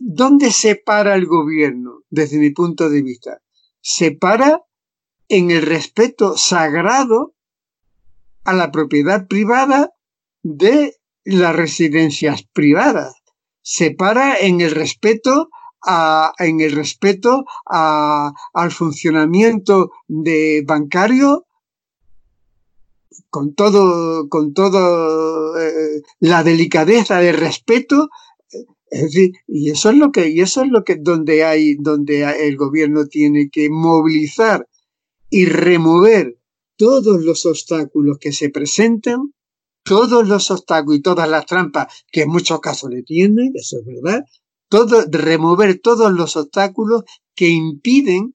¿Dónde 0.00 0.50
se 0.50 0.74
para 0.74 1.14
el 1.14 1.26
gobierno, 1.26 2.00
desde 2.10 2.38
mi 2.38 2.50
punto 2.50 2.90
de 2.90 3.02
vista? 3.02 3.40
Se 3.80 4.12
para 4.12 4.62
en 5.32 5.50
el 5.50 5.62
respeto 5.62 6.36
sagrado 6.36 7.34
a 8.44 8.52
la 8.52 8.70
propiedad 8.70 9.26
privada 9.26 9.94
de 10.42 10.94
las 11.24 11.56
residencias 11.56 12.42
privadas. 12.52 13.14
Se 13.62 13.92
para 13.92 14.36
en 14.38 14.60
el 14.60 14.72
respeto 14.72 15.48
a, 15.82 16.34
en 16.38 16.60
el 16.60 16.72
respeto 16.72 17.46
a, 17.64 18.32
al 18.52 18.70
funcionamiento 18.72 19.92
de 20.06 20.64
bancario 20.66 21.46
con 23.30 23.54
todo, 23.54 24.28
con 24.28 24.52
todo 24.52 25.58
eh, 25.58 26.02
la 26.20 26.44
delicadeza 26.44 27.20
de 27.20 27.32
respeto. 27.32 28.10
Es 28.90 29.04
decir, 29.04 29.32
y 29.48 29.70
eso 29.70 29.88
es 29.88 29.96
lo 29.96 30.12
que, 30.12 30.28
y 30.28 30.42
eso 30.42 30.60
es 30.60 30.70
lo 30.70 30.84
que, 30.84 30.96
donde 30.96 31.42
hay, 31.42 31.76
donde 31.76 32.46
el 32.46 32.58
gobierno 32.58 33.06
tiene 33.06 33.48
que 33.50 33.70
movilizar 33.70 34.68
y 35.32 35.46
remover 35.46 36.38
todos 36.76 37.24
los 37.24 37.46
obstáculos 37.46 38.18
que 38.20 38.32
se 38.32 38.50
presentan, 38.50 39.32
todos 39.82 40.28
los 40.28 40.50
obstáculos 40.50 40.98
y 40.98 41.02
todas 41.02 41.26
las 41.26 41.46
trampas 41.46 42.04
que 42.12 42.22
en 42.22 42.28
muchos 42.28 42.60
casos 42.60 42.90
le 42.90 43.02
tienen, 43.02 43.50
eso 43.54 43.78
es 43.78 43.86
verdad, 43.86 44.24
todo, 44.68 45.02
remover 45.10 45.80
todos 45.80 46.12
los 46.12 46.36
obstáculos 46.36 47.04
que 47.34 47.48
impiden 47.48 48.34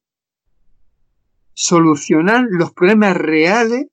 solucionar 1.54 2.46
los 2.50 2.74
problemas 2.74 3.16
reales 3.16 3.86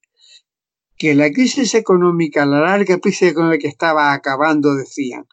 que 0.96 1.14
la 1.14 1.30
crisis 1.30 1.74
económica, 1.74 2.46
la 2.46 2.60
larga 2.60 2.98
crisis 3.00 3.28
económica 3.28 3.62
que 3.62 3.68
estaba 3.68 4.14
acabando, 4.14 4.74
decían, 4.76 5.26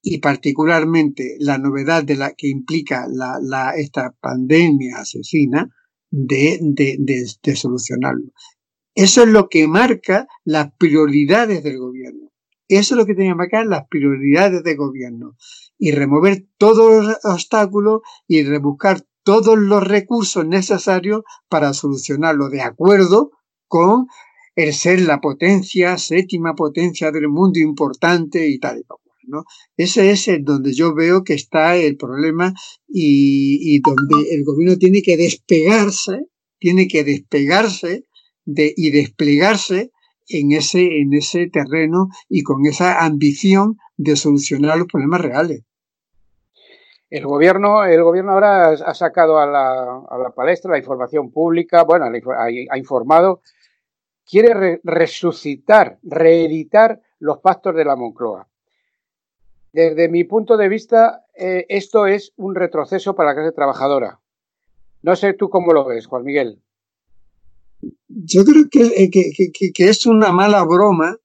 y 0.00 0.20
particularmente 0.20 1.36
la 1.38 1.58
novedad 1.58 2.02
de 2.02 2.16
la 2.16 2.32
que 2.32 2.48
implica 2.48 3.06
la, 3.10 3.38
la, 3.42 3.72
esta 3.72 4.12
pandemia 4.18 5.00
asesina, 5.00 5.68
de, 6.10 6.58
de, 6.60 6.96
de, 7.42 7.56
solucionarlo. 7.56 8.32
Eso 8.94 9.22
es 9.22 9.28
lo 9.28 9.48
que 9.48 9.66
marca 9.68 10.26
las 10.44 10.72
prioridades 10.76 11.62
del 11.62 11.78
gobierno. 11.78 12.30
Eso 12.68 12.94
es 12.94 12.98
lo 12.98 13.06
que 13.06 13.14
tiene 13.14 13.30
que 13.30 13.36
marcar 13.36 13.66
las 13.66 13.86
prioridades 13.88 14.62
de 14.62 14.76
gobierno 14.76 15.36
y 15.78 15.92
remover 15.92 16.46
todos 16.56 17.04
los 17.04 17.24
obstáculos 17.24 18.02
y 18.28 18.42
rebuscar 18.42 19.02
todos 19.22 19.58
los 19.58 19.82
recursos 19.86 20.46
necesarios 20.46 21.22
para 21.48 21.72
solucionarlo 21.72 22.48
de 22.48 22.62
acuerdo 22.62 23.32
con 23.66 24.06
el 24.56 24.72
ser 24.74 25.00
la 25.00 25.20
potencia, 25.20 25.96
séptima 25.98 26.54
potencia 26.54 27.10
del 27.10 27.28
mundo 27.28 27.58
importante 27.58 28.48
y 28.48 28.58
tal 28.58 28.78
y 28.78 28.84
tal. 28.84 28.99
Ese 29.76 30.10
es 30.10 30.28
donde 30.42 30.72
yo 30.72 30.94
veo 30.94 31.24
que 31.24 31.34
está 31.34 31.76
el 31.76 31.96
problema 31.96 32.52
y, 32.88 33.80
donde 33.80 34.34
el 34.34 34.44
gobierno 34.44 34.76
tiene 34.78 35.02
que 35.02 35.16
despegarse, 35.16 36.26
tiene 36.58 36.88
que 36.88 37.04
despegarse 37.04 38.04
de, 38.44 38.72
y 38.76 38.90
desplegarse 38.90 39.90
en 40.28 40.52
ese, 40.52 41.00
en 41.00 41.12
ese 41.12 41.48
terreno 41.48 42.08
y 42.28 42.42
con 42.42 42.64
esa 42.66 43.04
ambición 43.04 43.76
de 43.96 44.16
solucionar 44.16 44.78
los 44.78 44.86
problemas 44.86 45.20
reales. 45.20 45.62
El 47.10 47.26
gobierno, 47.26 47.84
el 47.84 48.02
gobierno 48.04 48.32
ahora 48.32 48.68
ha 48.68 48.94
sacado 48.94 49.40
a 49.40 49.46
la, 49.46 50.02
a 50.08 50.18
la 50.18 50.30
palestra 50.30 50.70
la 50.70 50.78
información 50.78 51.32
pública, 51.32 51.82
bueno, 51.82 52.06
ha, 52.06 52.78
informado, 52.78 53.42
quiere 54.24 54.80
resucitar, 54.84 55.98
reeditar 56.04 57.00
los 57.18 57.38
pactos 57.38 57.74
de 57.74 57.84
la 57.84 57.96
Moncloa. 57.96 58.46
Desde 59.72 60.08
mi 60.08 60.24
punto 60.24 60.56
de 60.56 60.68
vista, 60.68 61.24
eh, 61.34 61.66
esto 61.68 62.06
es 62.06 62.32
un 62.36 62.54
retroceso 62.54 63.14
para 63.14 63.30
la 63.30 63.34
clase 63.36 63.52
trabajadora. 63.52 64.20
No 65.02 65.16
sé 65.16 65.32
tú 65.32 65.48
cómo 65.48 65.72
lo 65.72 65.84
ves, 65.84 66.06
Juan 66.06 66.24
Miguel. 66.24 66.60
Yo 68.08 68.44
creo 68.44 68.64
eh, 68.64 69.10
que, 69.10 69.30
que, 69.52 69.72
que, 69.72 69.88
es 69.88 70.06
una 70.06 70.32
mala 70.32 70.64
broma, 70.64 71.16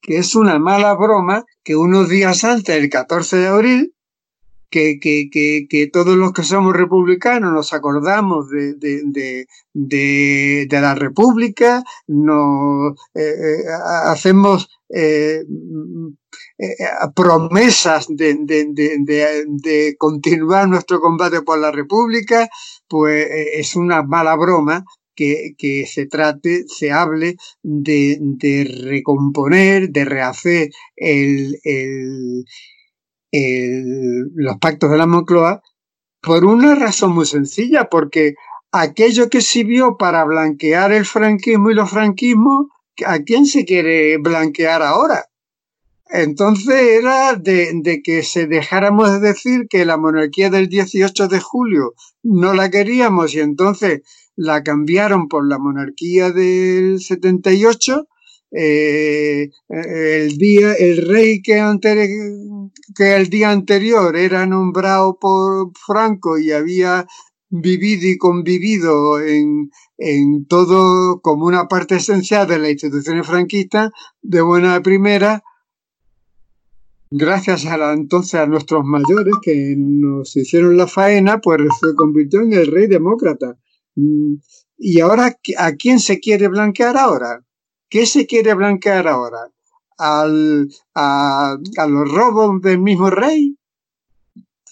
que 0.00 0.18
es 0.18 0.36
una 0.36 0.58
mala 0.58 0.94
broma 0.94 1.44
que 1.64 1.74
unos 1.74 2.08
días 2.08 2.44
antes, 2.44 2.76
el 2.76 2.88
14 2.88 3.38
de 3.38 3.46
abril, 3.48 3.94
que, 4.70 4.98
que, 5.00 5.28
que, 5.30 5.66
que, 5.68 5.86
todos 5.88 6.16
los 6.16 6.32
que 6.32 6.42
somos 6.42 6.74
republicanos 6.74 7.52
nos 7.52 7.72
acordamos 7.72 8.50
de, 8.50 8.74
de, 8.74 9.02
de, 9.04 9.46
de, 9.72 10.66
de 10.68 10.80
la 10.80 10.94
República, 10.94 11.82
nos 12.06 12.94
eh, 13.14 13.22
eh 13.22 13.64
hacemos 14.06 14.68
eh, 14.88 15.44
eh, 16.58 16.74
promesas 17.14 18.06
de, 18.08 18.36
de, 18.38 19.96
continuar 19.98 20.68
nuestro 20.68 21.00
combate 21.00 21.42
por 21.42 21.58
la 21.58 21.70
República, 21.70 22.48
pues 22.88 23.26
es 23.54 23.76
una 23.76 24.02
mala 24.02 24.36
broma 24.36 24.84
que, 25.14 25.54
que, 25.58 25.86
se 25.86 26.06
trate, 26.06 26.64
se 26.68 26.92
hable 26.92 27.36
de, 27.62 28.18
de 28.20 28.64
recomponer, 28.84 29.90
de 29.90 30.04
rehacer 30.04 30.70
el, 30.96 31.58
el, 31.64 32.44
los 34.34 34.58
pactos 34.58 34.90
de 34.90 34.98
la 34.98 35.06
Moncloa 35.06 35.62
por 36.20 36.44
una 36.44 36.74
razón 36.74 37.12
muy 37.12 37.26
sencilla, 37.26 37.88
porque 37.90 38.34
aquello 38.72 39.28
que 39.28 39.40
sirvió 39.40 39.96
para 39.96 40.24
blanquear 40.24 40.92
el 40.92 41.04
franquismo 41.04 41.70
y 41.70 41.74
los 41.74 41.90
franquismos, 41.90 42.66
¿a 43.04 43.18
quién 43.20 43.46
se 43.46 43.64
quiere 43.64 44.16
blanquear 44.18 44.82
ahora? 44.82 45.26
Entonces 46.10 46.74
era 47.00 47.34
de, 47.34 47.72
de, 47.82 48.02
que 48.02 48.22
se 48.22 48.46
dejáramos 48.46 49.10
de 49.12 49.20
decir 49.20 49.66
que 49.68 49.84
la 49.84 49.96
monarquía 49.96 50.50
del 50.50 50.68
18 50.68 51.28
de 51.28 51.40
julio 51.40 51.94
no 52.22 52.54
la 52.54 52.70
queríamos 52.70 53.34
y 53.34 53.40
entonces 53.40 54.02
la 54.36 54.62
cambiaron 54.62 55.28
por 55.28 55.48
la 55.48 55.58
monarquía 55.58 56.30
del 56.30 57.00
78 57.00 58.06
eh, 58.56 59.50
el 59.68 60.38
día, 60.38 60.74
el 60.74 61.08
rey 61.08 61.42
que, 61.42 61.58
antes, 61.58 62.08
que 62.94 63.16
el 63.16 63.28
día 63.28 63.50
anterior 63.50 64.16
era 64.16 64.46
nombrado 64.46 65.18
por 65.18 65.72
Franco 65.84 66.38
y 66.38 66.52
había 66.52 67.04
vivido 67.50 68.08
y 68.08 68.16
convivido 68.16 69.20
en, 69.20 69.70
en 69.98 70.46
todo 70.46 71.20
como 71.20 71.46
una 71.46 71.66
parte 71.66 71.96
esencial 71.96 72.46
de 72.46 72.58
las 72.60 72.70
instituciones 72.70 73.26
franquistas, 73.26 73.90
de 74.22 74.40
buena 74.40 74.80
primera, 74.82 75.42
gracias 77.16 77.64
a 77.66 77.76
la, 77.76 77.92
entonces 77.92 78.34
a 78.34 78.46
nuestros 78.46 78.84
mayores 78.84 79.34
que 79.40 79.76
nos 79.78 80.36
hicieron 80.36 80.76
la 80.76 80.88
faena, 80.88 81.40
pues 81.40 81.60
se 81.80 81.94
convirtió 81.94 82.40
en 82.40 82.52
el 82.52 82.66
rey 82.66 82.88
demócrata. 82.88 83.56
Mm, 83.94 84.34
y 84.78 85.00
ahora, 85.00 85.36
¿a 85.58 85.72
quién 85.72 86.00
se 86.00 86.18
quiere 86.18 86.48
blanquear 86.48 86.96
ahora? 86.96 87.40
¿Qué 87.88 88.06
se 88.06 88.26
quiere 88.26 88.54
blanquear 88.54 89.06
ahora? 89.06 89.38
Al, 89.96 90.68
a, 90.94 91.56
a, 91.76 91.86
los 91.86 92.10
robos 92.10 92.60
del 92.60 92.80
mismo 92.80 93.08
rey, 93.10 93.56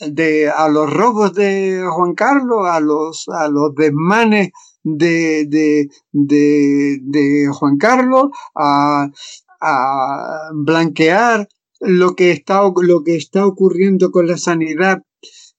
de, 0.00 0.50
a 0.50 0.66
los 0.68 0.92
robos 0.92 1.32
de 1.34 1.84
Juan 1.88 2.14
Carlos, 2.14 2.66
a 2.66 2.80
los, 2.80 3.28
a 3.28 3.46
los 3.46 3.72
desmanes 3.76 4.50
de, 4.82 5.46
de, 5.46 5.88
de, 6.10 7.48
Juan 7.52 7.78
Carlos, 7.78 8.30
a, 8.56 9.08
a 9.60 10.50
blanquear 10.54 11.46
lo 11.82 12.14
que 12.14 12.30
está, 12.30 12.62
lo 12.74 13.02
que 13.04 13.16
está 13.16 13.46
ocurriendo 13.46 14.10
con 14.10 14.26
la 14.26 14.38
sanidad 14.38 15.02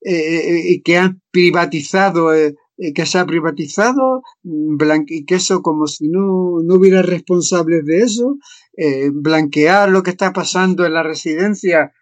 eh, 0.01 0.81
que 0.83 0.97
han 0.97 1.21
privatizado 1.31 2.33
eh, 2.33 2.55
eh, 2.75 2.91
que 2.91 3.05
se 3.05 3.19
ha 3.19 3.25
privatizado, 3.25 4.23
mm, 4.43 4.77
y 5.07 5.25
que 5.25 5.35
eso 5.35 5.61
como 5.61 5.85
si 5.87 6.09
no, 6.09 6.59
no 6.63 6.75
hubiera 6.75 7.03
responsables 7.03 7.85
de 7.85 7.99
eso, 7.99 8.37
eh, 8.75 9.11
blanquear 9.13 9.89
lo 9.89 10.01
que 10.01 10.09
está 10.11 10.33
pasando 10.33 10.83
en 10.85 10.93
la 10.93 11.03
residencia, 11.03 11.93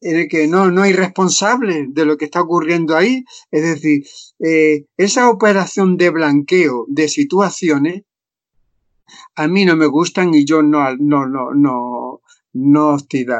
en 0.00 0.16
el 0.16 0.28
que 0.28 0.48
no, 0.48 0.70
no 0.70 0.82
hay 0.82 0.92
responsables 0.92 1.94
de 1.94 2.04
lo 2.04 2.16
que 2.16 2.26
está 2.26 2.40
ocurriendo 2.42 2.96
ahí. 2.96 3.24
Es 3.52 3.62
decir, 3.62 4.04
eh, 4.40 4.86
esa 4.96 5.30
operación 5.30 5.96
de 5.96 6.10
blanqueo 6.10 6.86
de 6.88 7.08
situaciones 7.08 8.02
a 9.36 9.46
mí 9.48 9.64
no 9.64 9.76
me 9.76 9.86
gustan 9.86 10.34
y 10.34 10.44
yo 10.44 10.62
no, 10.62 10.96
no, 10.96 11.26
no, 11.26 11.54
no, 11.54 11.95
no, 12.56 12.96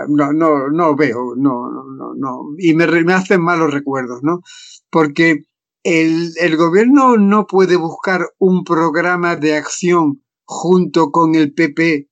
no, 0.09 0.33
no, 0.33 0.69
no 0.69 0.97
veo, 0.97 1.35
no, 1.37 1.71
no, 1.71 2.15
no, 2.15 2.43
y 2.59 2.75
me, 2.75 2.87
me 2.87 3.15
hacen 3.15 3.41
malos 3.41 3.73
recuerdos, 3.73 4.23
¿no? 4.23 4.43
Porque 4.91 5.45
el, 5.83 6.33
el 6.39 6.57
gobierno 6.57 7.17
no 7.17 7.47
puede 7.47 7.77
buscar 7.77 8.29
un 8.39 8.65
programa 8.65 9.37
de 9.37 9.57
acción 9.57 10.23
junto 10.45 11.11
con 11.11 11.35
el 11.35 11.55
PP 11.55 12.09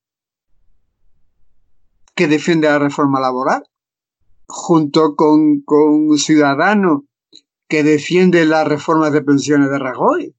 que 2.14 2.28
defiende 2.28 2.68
la 2.68 2.78
reforma 2.78 3.20
laboral, 3.20 3.64
junto 4.46 5.14
con, 5.14 5.60
con 5.60 6.16
Ciudadanos 6.16 7.02
que 7.68 7.82
defiende 7.82 8.46
la 8.46 8.64
reforma 8.64 9.10
de 9.10 9.22
pensiones 9.22 9.70
de 9.70 9.78
Rajoy, 9.78 10.34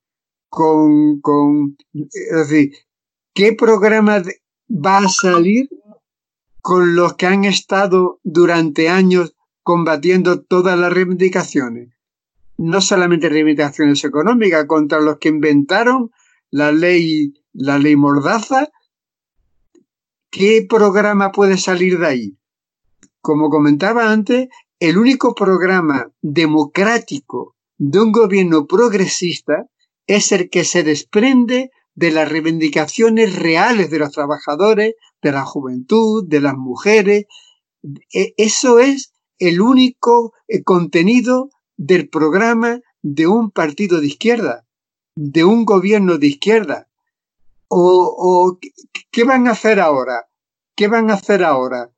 con, 0.49 1.19
con, 1.21 1.77
es 1.93 2.49
decir, 2.49 2.73
¿qué 3.33 3.53
programa 3.53 4.23
va 4.69 4.97
a 4.99 5.09
salir 5.09 5.67
con 6.65 6.95
los 6.95 7.13
que 7.13 7.27
han 7.27 7.45
estado 7.45 8.19
durante 8.23 8.89
años 8.89 9.35
combatiendo 9.61 10.41
todas 10.41 10.75
las 10.79 10.91
reivindicaciones? 10.91 11.89
no 12.57 12.81
solamente 12.81 13.29
reivindicaciones 13.29 14.03
económicas 14.03 14.65
contra 14.65 14.99
los 14.99 15.17
que 15.17 15.29
inventaron 15.29 16.09
la 16.49 16.71
ley, 16.71 17.33
la 17.53 17.77
ley 17.77 17.95
Mordaza. 17.95 18.69
¿Qué 20.31 20.65
programa 20.67 21.31
puede 21.31 21.57
salir 21.57 21.99
de 21.99 22.07
ahí? 22.07 22.37
Como 23.21 23.49
comentaba 23.49 24.11
antes, 24.11 24.47
el 24.79 24.97
único 24.97 25.35
programa 25.35 26.09
democrático 26.21 27.55
de 27.77 27.99
un 27.99 28.11
gobierno 28.11 28.65
progresista 28.65 29.67
es 30.07 30.31
el 30.31 30.49
que 30.49 30.63
se 30.63 30.83
desprende 30.83 31.71
de 31.95 32.11
las 32.11 32.29
reivindicaciones 32.29 33.35
reales 33.35 33.89
de 33.89 33.99
los 33.99 34.11
trabajadores, 34.11 34.95
de 35.21 35.31
la 35.31 35.45
juventud, 35.45 36.25
de 36.27 36.41
las 36.41 36.55
mujeres. 36.55 37.25
E, 38.13 38.33
eso 38.37 38.79
es 38.79 39.13
el 39.39 39.61
único 39.61 40.33
eh, 40.47 40.63
contenido 40.63 41.49
del 41.77 42.09
programa 42.09 42.81
de 43.01 43.27
un 43.27 43.51
partido 43.51 44.01
de 44.01 44.07
izquierda, 44.07 44.65
de 45.15 45.43
un 45.43 45.65
gobierno 45.65 46.17
de 46.17 46.27
izquierda. 46.27 46.87
O, 47.67 48.59
¿qué 49.11 49.23
van 49.23 49.47
a 49.47 49.51
hacer 49.51 49.79
ahora? 49.79 50.27
¿Qué 50.75 50.87
van 50.87 51.09
a 51.09 51.15
hacer 51.15 51.43
ahora? 51.43 51.91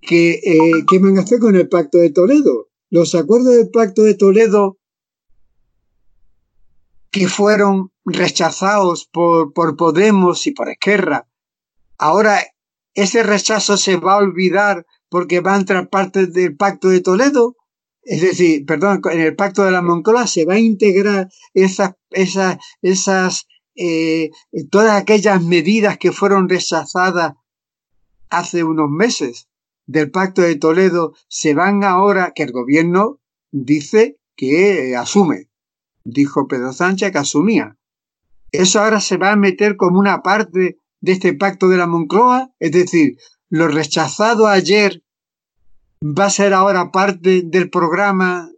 ¿Qué, 0.00 0.40
eh, 0.44 0.84
¿Qué 0.88 0.98
van 0.98 1.18
a 1.18 1.22
hacer 1.22 1.40
con 1.40 1.56
el 1.56 1.68
Pacto 1.68 1.98
de 1.98 2.10
Toledo? 2.10 2.68
Los 2.90 3.14
acuerdos 3.14 3.56
del 3.56 3.70
Pacto 3.70 4.02
de 4.02 4.14
Toledo 4.14 4.78
que 7.16 7.28
fueron 7.28 7.92
rechazados 8.04 9.08
por, 9.10 9.54
por 9.54 9.74
Podemos 9.76 10.46
y 10.46 10.50
por 10.50 10.68
Esquerra. 10.68 11.26
Ahora 11.96 12.42
ese 12.92 13.22
rechazo 13.22 13.78
se 13.78 13.96
va 13.96 14.14
a 14.14 14.18
olvidar 14.18 14.84
porque 15.08 15.40
va 15.40 15.54
a 15.54 15.58
entrar 15.58 15.88
parte 15.88 16.26
del 16.26 16.56
Pacto 16.56 16.88
de 16.88 17.00
Toledo 17.00 17.56
es 18.02 18.20
decir, 18.20 18.64
perdón, 18.66 19.00
en 19.10 19.20
el 19.20 19.34
pacto 19.34 19.64
de 19.64 19.72
la 19.72 19.82
Moncloa 19.82 20.28
se 20.28 20.44
va 20.44 20.54
a 20.54 20.60
integrar 20.60 21.28
esas, 21.54 21.94
esas, 22.10 22.58
esas, 22.80 23.48
eh, 23.74 24.30
todas 24.70 25.00
aquellas 25.00 25.42
medidas 25.42 25.98
que 25.98 26.12
fueron 26.12 26.48
rechazadas 26.48 27.32
hace 28.30 28.62
unos 28.62 28.88
meses 28.90 29.48
del 29.86 30.12
Pacto 30.12 30.42
de 30.42 30.54
Toledo 30.54 31.14
se 31.26 31.54
van 31.54 31.82
ahora, 31.82 32.32
que 32.32 32.44
el 32.44 32.52
gobierno 32.52 33.18
dice 33.50 34.18
que 34.36 34.94
asume. 34.94 35.48
Dijo 36.08 36.46
Pedro 36.46 36.72
Sánchez 36.72 37.10
que 37.10 37.18
asumía. 37.18 37.76
Eso 38.52 38.80
ahora 38.80 39.00
se 39.00 39.16
va 39.16 39.32
a 39.32 39.36
meter 39.36 39.76
como 39.76 39.98
una 39.98 40.22
parte 40.22 40.78
de 41.00 41.12
este 41.12 41.34
pacto 41.34 41.68
de 41.68 41.78
la 41.78 41.88
Moncloa, 41.88 42.52
es 42.60 42.70
decir, 42.70 43.18
lo 43.50 43.66
rechazado 43.66 44.46
ayer 44.46 45.02
va 46.00 46.26
a 46.26 46.30
ser 46.30 46.54
ahora 46.54 46.92
parte 46.92 47.42
del 47.44 47.70
programa 47.70 48.48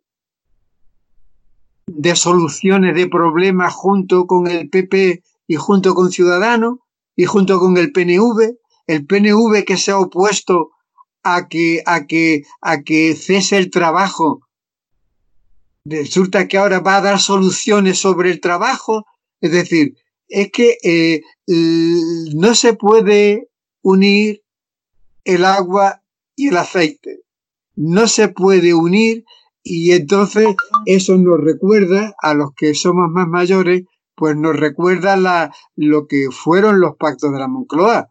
de 1.87 2.15
soluciones 2.17 2.95
de 2.95 3.09
problemas 3.09 3.73
junto 3.73 4.27
con 4.27 4.47
el 4.47 4.69
PP 4.69 5.23
y 5.47 5.57
junto 5.57 5.95
con 5.95 6.11
Ciudadanos 6.11 6.81
y 7.17 7.25
junto 7.25 7.59
con 7.59 7.79
el 7.79 7.93
PNV, 7.93 8.59
el 8.87 9.07
PNV 9.07 9.65
que 9.65 9.79
se 9.79 9.93
ha 9.93 9.99
opuesto 9.99 10.73
a 11.23 11.49
que, 11.49 11.83
a 11.87 12.07
que, 12.07 12.43
a 12.61 12.83
que 12.83 13.15
cese 13.15 13.57
el 13.57 13.71
trabajo. 13.71 14.43
Resulta 15.91 16.49
que 16.49 16.59
ahora 16.59 16.81
va 16.81 16.97
a 16.97 17.03
dar 17.03 17.19
soluciones 17.19 17.99
sobre 17.99 18.31
el 18.31 18.41
trabajo. 18.41 19.07
Es 19.41 19.53
decir, 19.53 19.97
es 20.29 20.51
que 20.53 20.77
eh, 20.83 21.23
no 22.35 22.55
se 22.55 22.75
puede 22.75 23.49
unir 23.83 24.43
el 25.25 25.45
agua 25.45 26.03
y 26.37 26.49
el 26.49 26.57
aceite. 26.57 27.21
No 27.75 28.07
se 28.07 28.29
puede 28.29 28.75
unir 28.75 29.25
y 29.63 29.93
entonces 29.93 30.49
eso 30.87 31.17
nos 31.17 31.41
recuerda 31.41 32.15
a 32.21 32.35
los 32.35 32.55
que 32.55 32.75
somos 32.75 33.11
más 33.11 33.29
mayores, 33.29 33.85
pues 34.15 34.37
nos 34.37 34.57
recuerda 34.57 35.17
la, 35.17 35.55
lo 35.77 36.07
que 36.07 36.29
fueron 36.31 36.81
los 36.81 36.97
pactos 36.97 37.33
de 37.33 37.39
la 37.39 37.49
Moncloa, 37.49 38.11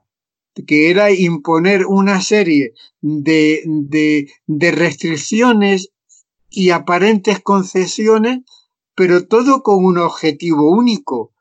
que 0.65 0.89
era 0.89 1.11
imponer 1.11 1.85
una 1.85 2.21
serie 2.21 2.73
de, 3.01 3.61
de, 3.65 4.31
de 4.45 4.71
restricciones 4.71 5.91
y 6.49 6.71
aparentes 6.71 7.39
concesiones, 7.41 8.39
pero 8.95 9.27
todo 9.27 9.63
con 9.63 9.83
un 9.83 9.97
objetivo 9.97 10.71
único, 10.71 11.31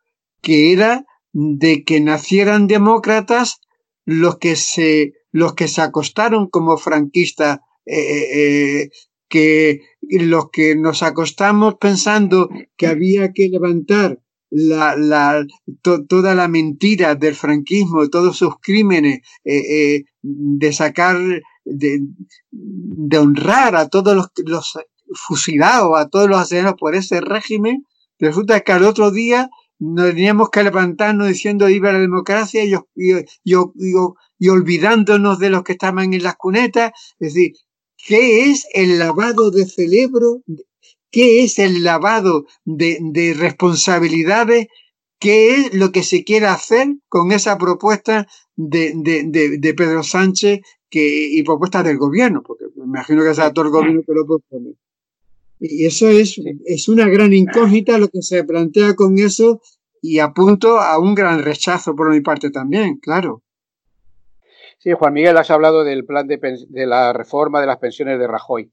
que 0.43 0.73
era 0.73 1.07
de 1.33 1.85
que 1.85 2.01
nacieran 2.01 2.67
demócratas 2.67 3.61
los 4.05 4.39
que 4.39 4.57
se, 4.57 5.13
los 5.33 5.55
que 5.55 5.69
se 5.69 5.83
acostaron 5.83 6.49
como 6.49 6.77
franquistas 6.77 7.61
eh, 7.85 7.99
eh, 7.99 8.83
eh 8.83 8.91
que 9.29 9.81
los 10.03 10.51
que 10.51 10.77
nos 10.77 11.03
acostamos 11.03 11.75
pensando 11.81 12.49
que 12.77 12.87
había 12.87 13.33
que 13.33 13.49
levantar 13.49 14.21
la, 14.51 14.97
la, 14.97 15.45
toda 15.83 16.35
la 16.35 16.47
mentira 16.47 17.17
del 17.17 17.35
franquismo, 17.35 18.09
todos 18.09 18.37
sus 18.37 18.55
crímenes, 18.61 19.21
eh, 19.45 20.05
de 20.23 20.73
sacar, 20.73 21.17
de, 21.65 22.01
de, 22.53 23.19
honrar 23.19 23.75
a 23.75 23.89
todos 23.89 24.15
los, 24.15 24.31
los 24.45 24.79
fusilados, 25.15 25.99
a 25.99 26.09
todos 26.09 26.29
los 26.29 26.39
asesinados 26.39 26.79
por 26.79 26.95
ese 26.95 27.21
régimen, 27.21 27.85
resulta 28.19 28.61
que 28.61 28.73
al 28.73 28.85
otro 28.85 29.11
día 29.11 29.51
nos 29.79 30.11
teníamos 30.11 30.51
que 30.51 30.63
levantarnos 30.63 31.29
diciendo 31.29 31.67
viva 31.67 31.93
la 31.93 31.99
democracia 31.99 32.63
y, 32.65 34.49
olvidándonos 34.49 35.39
de 35.39 35.51
los 35.51 35.63
que 35.63 35.73
estaban 35.73 36.15
en 36.15 36.23
las 36.23 36.37
cunetas. 36.37 36.93
Es 37.19 37.35
decir, 37.35 37.53
¿Qué 38.07 38.51
es 38.51 38.69
el 38.73 39.01
lavado 39.01 39.51
de 39.51 39.67
cerebro? 39.67 40.43
¿Qué 41.11 41.43
es 41.43 41.59
el 41.59 41.83
lavado 41.83 42.47
de, 42.65 43.35
responsabilidades? 43.37 44.69
¿Qué 45.19 45.57
es 45.57 45.75
lo 45.75 45.91
que 45.91 46.05
se 46.05 46.23
quiere 46.23 46.47
hacer 46.47 46.87
con 47.09 47.33
esa 47.33 47.59
propuesta 47.59 48.29
de, 48.55 48.93
de, 48.95 49.75
Pedro 49.75 50.05
Sánchez 50.05 50.61
que, 50.89 51.29
y 51.33 51.43
propuesta 51.43 51.83
del 51.83 51.99
gobierno? 51.99 52.43
Porque 52.47 52.67
me 52.77 52.85
imagino 52.85 53.25
que 53.25 53.35
sea 53.35 53.53
todo 53.53 53.65
el 53.65 53.71
gobierno 53.73 54.03
que 54.07 54.13
lo 54.13 54.25
propone. 54.25 54.75
Y 55.59 55.87
eso 55.87 56.09
es, 56.09 56.41
es 56.65 56.89
una 56.89 57.09
gran 57.09 57.33
incógnita 57.33 57.99
lo 57.99 58.09
que 58.09 58.23
se 58.23 58.45
plantea 58.45 58.95
con 58.95 59.19
eso 59.19 59.61
y 60.03 60.19
apunto 60.19 60.79
a 60.79 60.99
un 60.99 61.15
gran 61.15 61.43
rechazo 61.43 61.95
por 61.97 62.11
mi 62.11 62.21
parte 62.21 62.51
también, 62.51 62.99
claro. 62.99 63.43
Sí, 64.79 64.93
Juan 64.93 65.15
Miguel, 65.15 65.37
has 65.39 65.51
hablado 65.51 65.83
del 65.83 66.05
plan 66.05 66.27
de, 66.27 66.39
de 66.69 66.87
la 66.87 67.13
reforma 67.13 67.61
de 67.61 67.67
las 67.67 67.79
pensiones 67.79 68.19
de 68.19 68.27
Rajoy. 68.27 68.71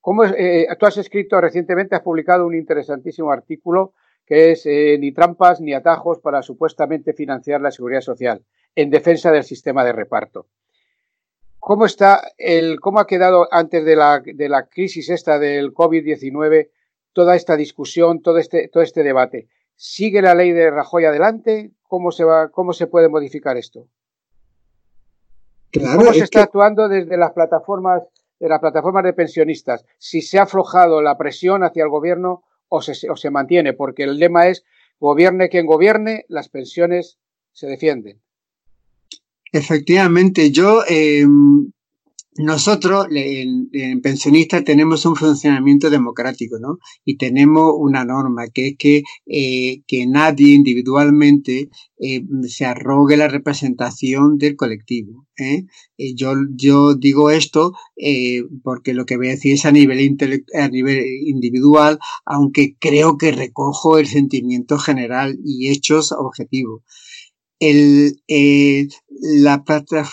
¿Cómo 0.00 0.24
eh, 0.24 0.66
tú 0.80 0.86
has 0.86 0.96
escrito 0.96 1.40
recientemente, 1.40 1.94
has 1.94 2.02
publicado 2.02 2.44
un 2.44 2.56
interesantísimo 2.56 3.30
artículo 3.30 3.94
que 4.26 4.52
es 4.52 4.66
eh, 4.66 4.96
ni 4.98 5.12
trampas 5.12 5.60
ni 5.60 5.74
atajos 5.74 6.18
para 6.20 6.42
supuestamente 6.42 7.12
financiar 7.12 7.60
la 7.60 7.70
seguridad 7.70 8.00
social 8.00 8.44
en 8.74 8.90
defensa 8.90 9.30
del 9.30 9.44
sistema 9.44 9.84
de 9.84 9.92
reparto. 9.92 10.48
¿Cómo 11.64 11.86
está 11.86 12.32
el, 12.38 12.80
cómo 12.80 12.98
ha 12.98 13.06
quedado 13.06 13.46
antes 13.52 13.84
de 13.84 13.94
la, 13.94 14.20
de 14.20 14.48
la 14.48 14.66
crisis 14.66 15.08
esta 15.10 15.38
del 15.38 15.72
COVID-19 15.72 16.70
toda 17.12 17.36
esta 17.36 17.54
discusión, 17.54 18.20
todo 18.20 18.38
este, 18.38 18.66
todo 18.66 18.82
este 18.82 19.04
debate? 19.04 19.46
¿Sigue 19.76 20.22
la 20.22 20.34
ley 20.34 20.50
de 20.50 20.72
Rajoy 20.72 21.04
adelante? 21.04 21.70
¿Cómo 21.84 22.10
se 22.10 22.24
va, 22.24 22.48
cómo 22.48 22.72
se 22.72 22.88
puede 22.88 23.08
modificar 23.08 23.56
esto? 23.56 23.86
¿Cómo 25.72 26.12
se 26.12 26.24
está 26.24 26.42
actuando 26.42 26.88
desde 26.88 27.16
las 27.16 27.30
plataformas, 27.30 28.08
de 28.40 28.48
las 28.48 28.58
plataformas 28.58 29.04
de 29.04 29.12
pensionistas? 29.12 29.84
Si 29.98 30.20
se 30.20 30.40
ha 30.40 30.42
aflojado 30.42 31.00
la 31.00 31.16
presión 31.16 31.62
hacia 31.62 31.84
el 31.84 31.90
gobierno 31.90 32.42
o 32.66 32.82
se, 32.82 33.08
o 33.08 33.14
se 33.14 33.30
mantiene, 33.30 33.72
porque 33.72 34.02
el 34.02 34.18
lema 34.18 34.48
es 34.48 34.64
gobierne 34.98 35.48
quien 35.48 35.66
gobierne, 35.66 36.24
las 36.26 36.48
pensiones 36.48 37.20
se 37.52 37.68
defienden. 37.68 38.20
Efectivamente, 39.52 40.50
yo 40.50 40.82
eh, 40.88 41.26
nosotros 42.38 43.08
en, 43.10 44.00
pensionistas 44.00 44.64
tenemos 44.64 45.04
un 45.04 45.16
funcionamiento 45.16 45.90
democrático, 45.90 46.58
¿no? 46.58 46.78
Y 47.04 47.18
tenemos 47.18 47.74
una 47.76 48.04
norma 48.06 48.48
que 48.48 48.68
es 48.68 48.76
que, 48.78 49.02
eh, 49.26 49.82
que 49.86 50.06
nadie 50.06 50.54
individualmente 50.54 51.68
eh, 51.98 52.22
se 52.48 52.64
arrogue 52.64 53.18
la 53.18 53.28
representación 53.28 54.38
del 54.38 54.56
colectivo. 54.56 55.26
¿eh? 55.36 55.64
yo, 56.14 56.34
yo 56.54 56.94
digo 56.94 57.30
esto 57.30 57.72
porque 58.62 58.94
lo 58.94 59.04
que 59.06 59.16
voy 59.16 59.28
a 59.28 59.30
decir 59.32 59.54
es 59.54 59.66
a 59.66 59.72
nivel, 59.72 60.16
a 60.54 60.68
nivel 60.68 61.04
individual, 61.26 61.98
aunque 62.24 62.76
creo 62.78 63.18
que 63.18 63.32
recojo 63.32 63.98
el 63.98 64.06
sentimiento 64.06 64.78
general 64.78 65.38
y 65.44 65.68
hechos 65.68 66.12
objetivos. 66.12 66.82
El, 67.60 68.18
la, 69.22 69.62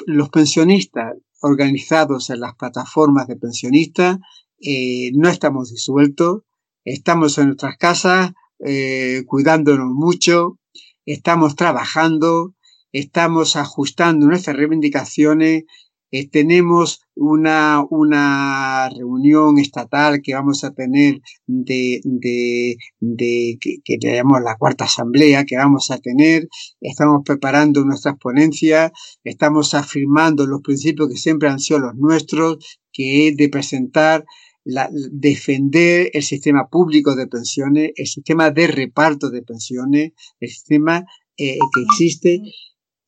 los 0.06 0.30
pensionistas 0.30 1.16
organizados 1.42 2.30
en 2.30 2.42
las 2.42 2.56
plataformas 2.56 3.28
de 3.28 3.38
pensionistas, 3.38 4.20
eh, 4.62 5.12
no 5.14 5.30
estamos 5.30 5.72
disueltos, 5.72 6.44
estamos 6.86 7.38
en 7.38 7.48
nuestras 7.48 7.78
casas, 7.78 8.32
eh, 8.60 9.24
cuidándonos 9.26 9.90
mucho, 9.92 10.60
estamos 11.06 11.56
trabajando, 11.56 12.56
estamos 12.92 13.56
ajustando 13.56 14.28
nuestras 14.28 14.56
reivindicaciones, 14.58 15.64
eh, 16.12 16.30
tenemos 16.30 17.02
una, 17.16 17.84
una 17.90 18.90
reunión 18.90 19.60
estatal 19.60 20.22
que 20.24 20.34
vamos 20.34 20.64
a 20.64 20.72
tener 20.72 21.22
de, 21.46 22.02
de, 22.04 22.78
de 23.00 23.58
que, 23.60 23.78
que 23.84 23.98
tenemos 23.98 24.42
la 24.42 24.58
cuarta 24.58 24.86
asamblea 24.86 25.46
que 25.46 25.58
vamos 25.58 25.92
a 25.92 25.98
tener, 26.00 26.48
estamos 26.82 27.22
preparando 27.26 27.84
nuestras 27.86 28.18
ponencias, 28.18 28.92
estamos 29.24 29.74
afirmando 29.74 30.46
los 30.48 30.62
principios 30.62 31.10
que 31.10 31.18
siempre 31.18 31.50
han 31.50 31.60
sido 31.60 31.80
los 31.80 31.96
nuestros, 31.96 32.58
que 32.92 33.28
es 33.28 33.38
de 33.38 33.50
presentar 33.50 34.26
la, 34.64 34.90
defender 35.12 36.10
el 36.14 36.24
sistema 36.24 36.68
público 36.68 37.16
de 37.16 37.28
pensiones, 37.28 37.92
el 37.96 38.08
sistema 38.08 38.52
de 38.52 38.68
reparto 38.68 39.30
de 39.30 39.42
pensiones, 39.42 40.12
el 40.40 40.50
sistema 40.50 41.06
eh, 41.38 41.58
que 41.74 41.82
existe 41.82 42.42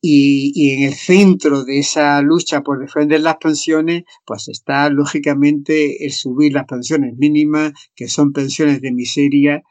y, 0.04 0.70
en 0.72 0.82
el 0.82 0.94
centro 0.94 1.64
de 1.64 1.78
esa 1.78 2.20
lucha 2.22 2.62
por 2.62 2.80
defender 2.80 3.20
las 3.20 3.36
pensiones, 3.36 4.02
pues 4.26 4.48
está 4.48 4.90
lógicamente 4.90 6.04
el 6.04 6.12
subir 6.12 6.52
las 6.52 6.66
pensiones 6.66 7.16
mínimas, 7.16 7.72
que 7.94 8.08
son 8.08 8.32
pensiones 8.32 8.80
de 8.80 8.92
miseria, 8.92 9.62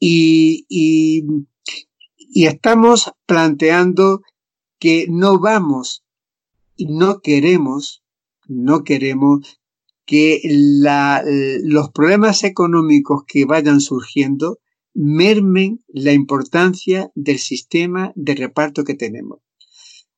y, 0.00 0.66
y, 0.68 1.24
y 2.18 2.46
estamos 2.46 3.12
planteando 3.26 4.22
que 4.80 5.06
no 5.08 5.38
vamos 5.38 6.04
y 6.74 6.86
no 6.86 7.20
queremos, 7.20 8.02
no 8.48 8.82
queremos 8.82 9.60
que 10.04 10.40
la, 10.44 11.22
los 11.62 11.90
problemas 11.90 12.42
económicos 12.42 13.22
que 13.24 13.44
vayan 13.44 13.80
surgiendo 13.80 14.58
mermen 14.94 15.82
la 15.88 16.12
importancia 16.12 17.10
del 17.14 17.38
sistema 17.38 18.12
de 18.16 18.34
reparto 18.34 18.82
que 18.82 18.94
tenemos. 18.94 19.43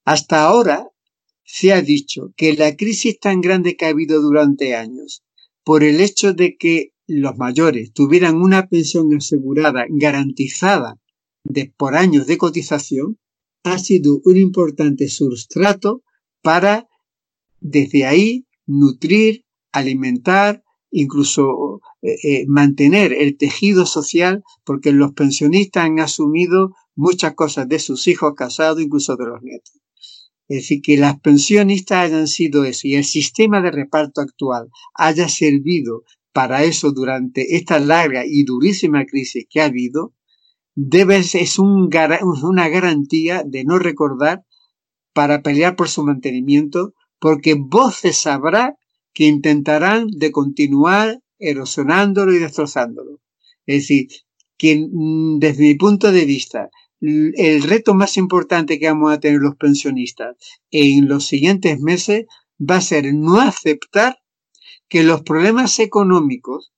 Hasta 0.06 0.44
ahora 0.44 0.88
se 1.44 1.72
ha 1.72 1.82
dicho 1.82 2.32
que 2.36 2.54
la 2.54 2.76
crisis 2.76 3.18
tan 3.18 3.40
grande 3.40 3.76
que 3.76 3.86
ha 3.86 3.88
habido 3.88 4.22
durante 4.22 4.76
años, 4.76 5.24
por 5.64 5.82
el 5.82 6.00
hecho 6.00 6.32
de 6.32 6.56
que 6.56 6.92
los 7.08 7.36
mayores 7.36 7.92
tuvieran 7.92 8.36
una 8.36 8.68
pensión 8.68 9.12
asegurada, 9.12 9.84
garantizada 9.88 11.00
de, 11.42 11.74
por 11.76 11.96
años 11.96 12.28
de 12.28 12.38
cotización, 12.38 13.18
ha 13.64 13.80
sido 13.80 14.20
un 14.24 14.36
importante 14.36 15.08
sustrato 15.08 16.04
para 16.40 16.86
desde 17.60 18.06
ahí 18.06 18.46
nutrir, 18.64 19.44
alimentar, 19.72 20.62
incluso 20.92 21.80
eh, 22.02 22.14
eh, 22.22 22.44
mantener 22.46 23.12
el 23.12 23.36
tejido 23.36 23.86
social, 23.86 24.44
porque 24.64 24.92
los 24.92 25.14
pensionistas 25.14 25.84
han 25.84 25.98
asumido 25.98 26.76
muchas 26.94 27.34
cosas 27.34 27.68
de 27.68 27.80
sus 27.80 28.06
hijos 28.06 28.34
casados, 28.36 28.80
incluso 28.80 29.16
de 29.16 29.26
los 29.26 29.42
nietos. 29.42 29.80
Es 30.48 30.58
decir, 30.58 30.80
que 30.82 30.96
las 30.96 31.18
pensionistas 31.20 32.06
hayan 32.06 32.28
sido 32.28 32.64
eso 32.64 32.86
y 32.86 32.94
el 32.94 33.04
sistema 33.04 33.60
de 33.60 33.72
reparto 33.72 34.20
actual 34.20 34.68
haya 34.94 35.28
servido 35.28 36.04
para 36.32 36.62
eso 36.64 36.92
durante 36.92 37.56
esta 37.56 37.78
larga 37.78 38.24
y 38.26 38.44
durísima 38.44 39.06
crisis 39.06 39.46
que 39.48 39.60
ha 39.60 39.64
habido, 39.64 40.12
debe, 40.74 41.16
es 41.16 41.58
un, 41.58 41.88
una 42.42 42.68
garantía 42.68 43.42
de 43.44 43.64
no 43.64 43.78
recordar 43.78 44.44
para 45.14 45.40
pelear 45.42 45.74
por 45.76 45.88
su 45.88 46.04
mantenimiento, 46.04 46.92
porque 47.18 47.54
voces 47.54 48.26
habrá 48.26 48.76
que 49.14 49.24
intentarán 49.24 50.08
de 50.08 50.30
continuar 50.30 51.20
erosionándolo 51.38 52.34
y 52.34 52.38
destrozándolo. 52.38 53.20
Es 53.64 53.84
decir, 53.84 54.08
que 54.58 54.86
mm, 54.90 55.38
desde 55.38 55.62
mi 55.64 55.74
punto 55.74 56.12
de 56.12 56.26
vista, 56.26 56.68
el 57.00 57.62
reto 57.62 57.94
más 57.94 58.16
importante 58.16 58.78
que 58.78 58.88
vamos 58.88 59.12
a 59.12 59.20
tener 59.20 59.40
los 59.40 59.56
pensionistas 59.56 60.36
en 60.70 61.08
los 61.08 61.26
siguientes 61.26 61.80
meses 61.80 62.26
va 62.58 62.76
a 62.76 62.80
ser 62.80 63.12
no 63.12 63.40
aceptar 63.40 64.18
que 64.88 65.02
los 65.02 65.22
problemas 65.22 65.78
económicos 65.78 66.72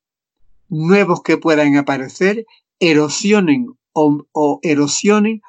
nuevos 0.68 1.22
que 1.22 1.38
puedan 1.38 1.76
aparecer 1.76 2.46
erosionen 2.78 3.66
o, 3.92 4.60
erosionen 4.62 5.42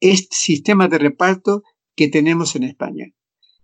este 0.00 0.34
sistema 0.36 0.88
de 0.88 0.98
reparto 0.98 1.62
que 1.96 2.08
tenemos 2.08 2.54
en 2.54 2.64
España. 2.64 3.06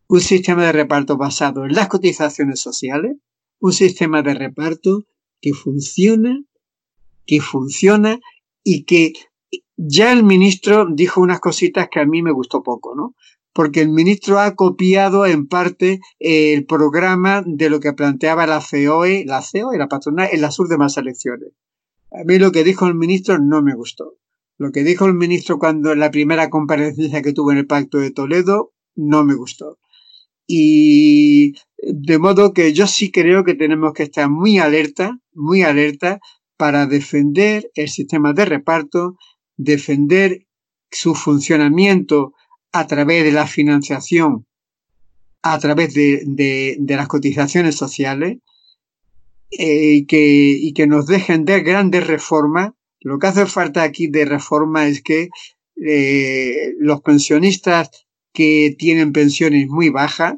Un 0.09 0.20
sistema 0.20 0.64
de 0.64 0.72
reparto 0.72 1.16
basado 1.16 1.64
en 1.64 1.74
las 1.74 1.88
cotizaciones 1.88 2.61
sociales, 2.61 3.16
un 3.61 3.72
sistema 3.72 4.22
de 4.22 4.35
reparto 4.35 5.07
que 5.40 5.52
funciona, 5.52 6.42
que 7.26 7.40
funciona 7.40 8.20
y 8.62 8.85
que 8.85 9.12
ya 9.76 10.12
el 10.12 10.22
ministro 10.22 10.87
dijo 10.90 11.20
unas 11.20 11.40
cositas 11.40 11.88
que 11.90 12.00
a 12.00 12.06
mí 12.06 12.22
me 12.22 12.32
gustó 12.32 12.62
poco, 12.62 12.94
¿no? 12.94 13.14
Porque 13.52 13.80
el 13.80 13.88
ministro 13.88 14.40
ha 14.40 14.54
copiado 14.56 15.26
en 15.26 15.46
parte 15.46 16.00
el 16.18 16.66
programa 16.66 17.42
de 17.46 17.70
lo 17.70 17.80
que 17.80 17.92
planteaba 17.92 18.46
la 18.46 18.60
COE, 18.60 19.24
la 19.26 19.42
COE, 19.42 19.78
la 19.78 19.88
patronal, 19.88 20.28
en 20.32 20.40
las 20.40 20.58
últimas 20.58 20.96
elecciones. 20.96 21.50
A 22.10 22.24
mí 22.24 22.38
lo 22.38 22.52
que 22.52 22.64
dijo 22.64 22.87
el 22.87 22.94
ministro 22.94 23.38
no 23.38 23.62
me 23.62 23.74
gustó. 23.74 24.16
Lo 24.56 24.70
que 24.70 24.84
dijo 24.84 25.06
el 25.06 25.14
ministro 25.14 25.58
cuando 25.58 25.92
en 25.92 26.00
la 26.00 26.10
primera 26.10 26.48
comparecencia 26.50 27.22
que 27.22 27.32
tuvo 27.32 27.52
en 27.52 27.58
el 27.58 27.66
Pacto 27.66 27.98
de 27.98 28.10
Toledo 28.10 28.72
no 28.94 29.24
me 29.24 29.34
gustó. 29.34 29.78
Y 30.46 31.54
de 31.78 32.18
modo 32.18 32.52
que 32.52 32.72
yo 32.72 32.87
sí 32.87 33.10
creo 33.10 33.44
que 33.44 33.54
tenemos 33.54 33.92
que 33.92 34.04
estar 34.04 34.28
muy 34.28 34.58
alerta, 34.58 35.18
muy 35.32 35.62
alerta 35.62 36.20
para 36.56 36.87
defender 36.87 37.70
el 37.74 37.88
sistema 37.88 38.32
de 38.32 38.44
reparto, 38.44 39.16
defender 39.56 40.46
su 40.90 41.14
funcionamiento 41.14 42.34
a 42.72 42.86
través 42.86 43.24
de 43.24 43.32
la 43.32 43.46
financiación, 43.46 44.46
a 45.42 45.58
través 45.58 45.94
de, 45.94 46.76
las 46.86 47.08
cotizaciones 47.08 47.76
sociales, 47.76 48.38
eh, 49.50 49.92
y, 49.94 50.06
que, 50.06 50.56
y 50.58 50.72
que 50.72 50.86
nos 50.86 51.06
dejen 51.06 51.44
de 51.44 51.60
grandes 51.60 52.06
reformas. 52.06 52.72
Lo 53.00 53.18
que 53.18 53.26
hace 53.26 53.46
falta 53.46 53.82
aquí 53.82 54.08
de 54.08 54.24
reforma 54.24 54.86
es 54.88 55.02
que 55.02 55.28
eh, 55.76 56.72
los 56.78 57.02
pensionistas 57.02 58.06
que 58.32 58.74
tienen 58.78 59.12
pensiones 59.12 59.68
muy 59.68 59.90
bajas, 59.90 60.34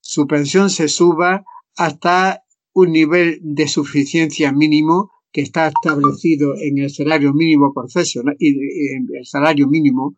su 0.00 0.26
pensión 0.26 0.70
se 0.70 0.88
suba 0.88 1.44
hasta 1.76 2.44
un 2.72 2.92
nivel 2.92 3.38
de 3.42 3.68
suficiencia 3.68 4.52
mínimo 4.52 5.10
que 5.34 5.40
está 5.40 5.66
establecido 5.66 6.54
en 6.56 6.78
el 6.78 6.90
salario 6.90 7.34
mínimo 7.34 7.74
profesional 7.74 8.36
y 8.38 8.50
en 8.94 9.08
el 9.12 9.26
salario 9.26 9.66
mínimo, 9.66 10.16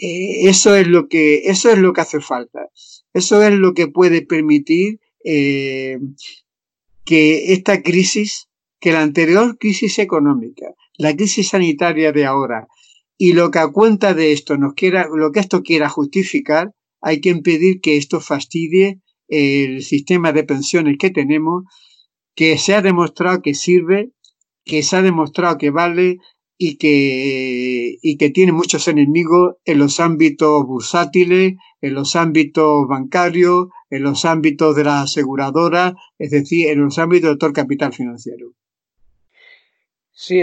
eh, 0.00 0.48
eso 0.48 0.74
es 0.74 0.86
lo 0.86 1.08
que 1.08 1.42
eso 1.44 1.70
es 1.70 1.78
lo 1.78 1.92
que 1.92 2.00
hace 2.00 2.20
falta. 2.20 2.70
Eso 3.12 3.42
es 3.42 3.52
lo 3.52 3.74
que 3.74 3.88
puede 3.88 4.22
permitir 4.22 4.98
eh, 5.22 5.98
que 7.04 7.52
esta 7.52 7.82
crisis, 7.82 8.48
que 8.80 8.92
la 8.92 9.02
anterior 9.02 9.58
crisis 9.58 9.98
económica, 9.98 10.72
la 10.96 11.14
crisis 11.14 11.50
sanitaria 11.50 12.10
de 12.10 12.24
ahora 12.24 12.66
y 13.18 13.34
lo 13.34 13.50
que 13.50 13.58
a 13.58 13.68
cuenta 13.68 14.14
de 14.14 14.32
esto 14.32 14.56
nos 14.56 14.72
quiera, 14.72 15.06
lo 15.14 15.32
que 15.32 15.40
esto 15.40 15.62
quiera 15.62 15.90
justificar, 15.90 16.72
hay 17.02 17.20
que 17.20 17.28
impedir 17.28 17.82
que 17.82 17.98
esto 17.98 18.20
fastidie 18.20 19.00
el 19.28 19.82
sistema 19.82 20.32
de 20.32 20.44
pensiones 20.44 20.96
que 20.98 21.10
tenemos, 21.10 21.64
que 22.38 22.56
se 22.56 22.72
ha 22.72 22.82
demostrado 22.82 23.42
que 23.42 23.52
sirve, 23.52 24.12
que 24.64 24.84
se 24.84 24.94
ha 24.94 25.02
demostrado 25.02 25.58
que 25.58 25.70
vale 25.70 26.18
y 26.56 26.78
que, 26.78 27.96
y 28.00 28.16
que 28.16 28.30
tiene 28.30 28.52
muchos 28.52 28.86
enemigos 28.86 29.56
en 29.64 29.80
los 29.80 29.98
ámbitos 29.98 30.64
bursátiles, 30.64 31.54
en 31.80 31.94
los 31.94 32.14
ámbitos 32.14 32.86
bancarios, 32.86 33.70
en 33.90 34.04
los 34.04 34.24
ámbitos 34.24 34.76
de 34.76 34.84
la 34.84 35.02
aseguradora, 35.02 35.96
es 36.16 36.30
decir, 36.30 36.68
en 36.68 36.84
los 36.84 37.00
ámbitos 37.00 37.30
de 37.30 37.38
todo 37.38 37.48
el 37.48 37.56
capital 37.56 37.92
financiero. 37.92 38.52
Sí, 40.12 40.40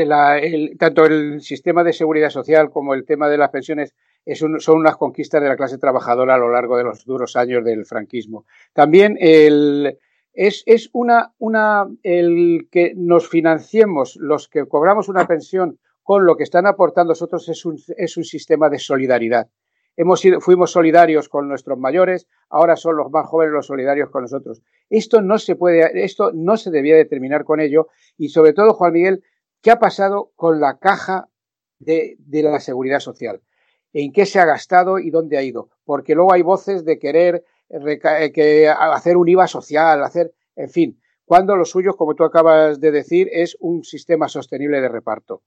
tanto 0.77 1.05
el 1.05 1.39
sistema 1.39 1.85
de 1.85 1.93
seguridad 1.93 2.29
social 2.29 2.71
como 2.71 2.93
el 2.93 3.05
tema 3.05 3.29
de 3.29 3.37
las 3.37 3.51
pensiones 3.51 3.95
son 4.33 4.79
unas 4.79 4.97
conquistas 4.97 5.41
de 5.41 5.47
la 5.47 5.55
clase 5.55 5.77
trabajadora 5.77 6.35
a 6.35 6.39
lo 6.39 6.51
largo 6.51 6.75
de 6.75 6.83
los 6.83 7.05
duros 7.05 7.37
años 7.37 7.63
del 7.63 7.85
franquismo. 7.85 8.45
También 8.73 9.17
el, 9.17 9.97
es, 10.35 10.63
es 10.65 10.89
una, 10.93 11.33
una, 11.39 11.87
el 12.03 12.67
que 12.71 12.93
nos 12.95 13.27
financiemos 13.27 14.15
los 14.17 14.47
que 14.47 14.65
cobramos 14.67 15.09
una 15.09 15.25
pensión 15.25 15.79
con 16.03 16.25
lo 16.25 16.35
que 16.35 16.43
están 16.43 16.67
aportando 16.67 17.11
nosotros 17.11 17.49
es 17.49 17.65
un, 17.65 17.77
es 17.97 18.17
un 18.17 18.23
sistema 18.23 18.69
de 18.69 18.79
solidaridad. 18.79 19.49
Hemos 19.97 20.19
sido, 20.19 20.41
fuimos 20.41 20.71
solidarios 20.71 21.29
con 21.29 21.47
nuestros 21.47 21.79
mayores, 21.79 22.27
ahora 22.49 22.75
son 22.75 22.97
los 22.97 23.09
más 23.09 23.27
jóvenes 23.27 23.53
los 23.53 23.67
solidarios 23.67 24.09
con 24.09 24.23
nosotros. 24.23 24.61
Esto 24.89 25.21
no 25.21 25.39
se 25.39 25.55
puede, 25.55 26.03
esto 26.03 26.31
no 26.33 26.57
se 26.57 26.69
debía 26.69 26.95
determinar 26.95 27.45
con 27.45 27.59
ello 27.59 27.87
y 28.17 28.29
sobre 28.29 28.53
todo, 28.53 28.73
Juan 28.73 28.93
Miguel, 28.93 29.23
¿Qué 29.65 29.71
ha 29.71 29.79
pasado 29.79 30.31
con 30.35 30.59
la 30.59 30.77
caja 30.77 31.27
de, 31.79 32.19
la 32.29 32.59
seguridad 32.59 32.99
social? 32.99 33.41
¿En 33.93 34.13
qué 34.13 34.27
se 34.27 34.39
ha 34.39 34.45
gastado 34.45 34.99
y 34.99 35.09
dónde 35.09 35.39
ha 35.39 35.41
ido? 35.41 35.71
Porque 35.85 36.13
luego 36.13 36.33
hay 36.33 36.43
voces 36.43 36.85
de 36.85 36.99
querer 36.99 37.43
eh, 37.69 38.67
hacer 38.67 39.17
un 39.17 39.27
IVA 39.27 39.47
social, 39.47 40.03
hacer, 40.03 40.33
en 40.55 40.69
fin, 40.69 40.99
cuando 41.25 41.55
lo 41.55 41.65
suyo, 41.65 41.95
como 41.95 42.15
tú 42.15 42.23
acabas 42.23 42.79
de 42.79 42.91
decir, 42.91 43.29
es 43.31 43.57
un 43.59 43.83
sistema 43.83 44.27
sostenible 44.27 44.79
de 44.79 44.89
reparto. 44.89 45.41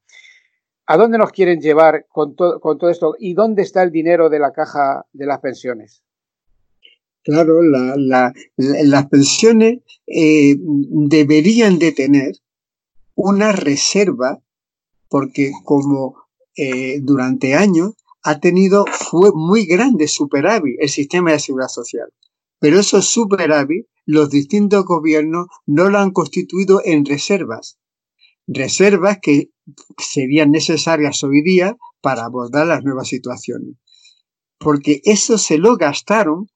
¿A 0.87 0.97
dónde 0.97 1.19
nos 1.19 1.33
quieren 1.33 1.61
llevar 1.61 2.07
con, 2.09 2.35
todo 2.35 2.91
esto? 2.91 3.15
¿Y 3.19 3.35
dónde 3.35 3.63
está 3.63 3.83
el 3.83 3.93
dinero 3.93 4.31
de 4.31 4.39
la 4.39 4.53
caja 4.53 5.05
de 5.13 5.27
las 5.27 5.41
pensiones? 5.41 6.03
Claro, 7.23 7.61
las 7.63 9.07
pensiones 9.09 9.81
eh, 10.07 10.57
deberían 10.59 11.79
de 11.79 11.93
tener 11.93 12.33
una 13.15 13.53
reserva 13.53 14.41
porque 15.09 15.53
como 15.65 16.17
eh, 16.57 17.01
durante 17.03 17.55
años 17.55 17.95
ha 18.23 18.41
tenido 18.41 18.85
fue 18.91 19.31
muy 19.35 19.67
grande 19.67 20.09
superávit 20.09 20.77
el 20.81 20.89
sistema 20.89 21.33
de 21.33 21.41
seguridad 21.41 21.69
social. 21.69 22.13
Pero 22.61 22.81
esos 22.81 23.07
superávit 23.09 23.87
los 24.05 24.31
distintos 24.31 24.85
gobiernos 24.85 25.49
no 25.67 25.91
lo 25.91 25.99
han 25.99 26.13
constituido 26.13 26.81
en 26.85 27.05
reservas. 27.05 27.79
Reservas 28.47 29.19
que 29.21 29.51
serían 29.99 30.51
necesarias 30.51 31.23
hoy 31.23 31.43
día 31.43 31.77
para 32.01 32.25
abordar 32.25 32.67
las 32.67 32.83
nuevas 32.83 33.09
situaciones. 33.09 33.77
Porque 34.59 35.03
eso 35.05 35.37
se 35.37 35.59
lo 35.59 35.77
gastaron 35.77 36.49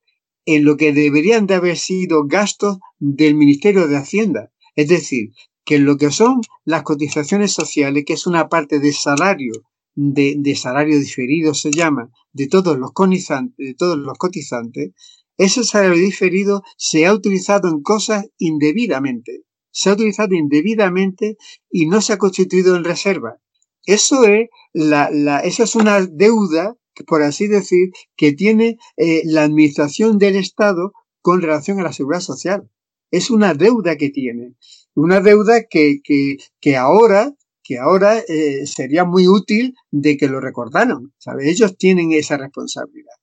en 0.47 0.65
lo 0.65 0.77
que 0.77 0.93
deberían 0.93 1.47
de 1.47 1.55
haber 1.55 1.77
sido 1.77 2.27
gastos 2.27 2.79
del 2.99 3.35
Ministerio 3.35 3.87
de 3.87 3.99
Hacienda. 3.99 4.51
Es 4.75 4.89
decir, 4.89 5.33
que 5.65 5.79
lo 5.79 5.97
que 5.97 6.11
son 6.11 6.41
las 6.65 6.83
cotizaciones 6.83 7.53
sociales, 7.53 8.05
que 8.07 8.15
es 8.15 8.27
una 8.27 8.49
parte 8.49 8.81
de 8.81 8.93
salario, 8.93 9.53
de, 9.95 10.55
salario 10.57 10.99
diferido 10.99 11.55
se 11.55 11.71
llama, 11.71 12.11
de 12.33 12.47
todos 12.47 12.79
los 12.79 12.93
cotizantes, 12.93 13.57
de 13.57 13.75
todos 13.75 13.99
los 13.99 14.17
cotizantes, 14.19 14.93
ese 15.37 15.65
salario 15.65 16.03
diferido 16.03 16.63
se 16.77 17.07
ha 17.07 17.13
utilizado 17.13 17.69
en 17.69 17.83
cosas 17.83 18.27
indebidamente. 18.39 19.43
Se 19.71 19.89
ha 19.89 19.95
utilizado 19.95 20.35
indebidamente 20.35 21.37
y 21.71 21.87
no 21.87 22.01
se 22.01 22.13
ha 22.13 22.19
constituido 22.19 22.77
en 22.77 22.85
reserva. 22.85 23.39
Eso 23.85 24.25
es, 24.25 24.49
la, 24.73 25.11
la, 25.11 25.41
eso 25.41 25.65
es 25.65 25.75
una 25.75 26.05
deuda, 26.07 26.77
por 27.07 27.23
así 27.23 27.49
decir, 27.49 27.91
que 28.17 28.33
tiene 28.33 28.77
eh, 28.97 29.23
la 29.25 29.45
administración 29.45 30.19
del 30.19 30.37
Estado 30.37 30.93
con 31.21 31.41
relación 31.41 31.81
a 31.81 31.85
la 31.85 31.93
seguridad 31.93 32.21
social. 32.21 32.69
Es 33.11 33.31
una 33.31 33.55
deuda 33.55 33.97
que 33.97 34.11
tiene. 34.11 34.55
Una 34.95 35.21
deuda 35.21 35.65
que, 35.69 36.01
que, 36.05 36.37
que 36.61 36.77
ahora, 36.77 37.35
que 37.63 37.79
ahora 37.79 38.19
eh, 38.19 38.67
sería 38.67 39.05
muy 39.05 39.29
útil 39.29 39.75
de 39.91 40.17
que 40.17 40.29
lo 40.29 40.41
recordaran. 40.41 41.13
¿sabe? 41.19 41.51
Ellos 41.51 41.77
tienen 41.77 42.13
esa 42.13 42.37
responsabilidad. 42.37 43.15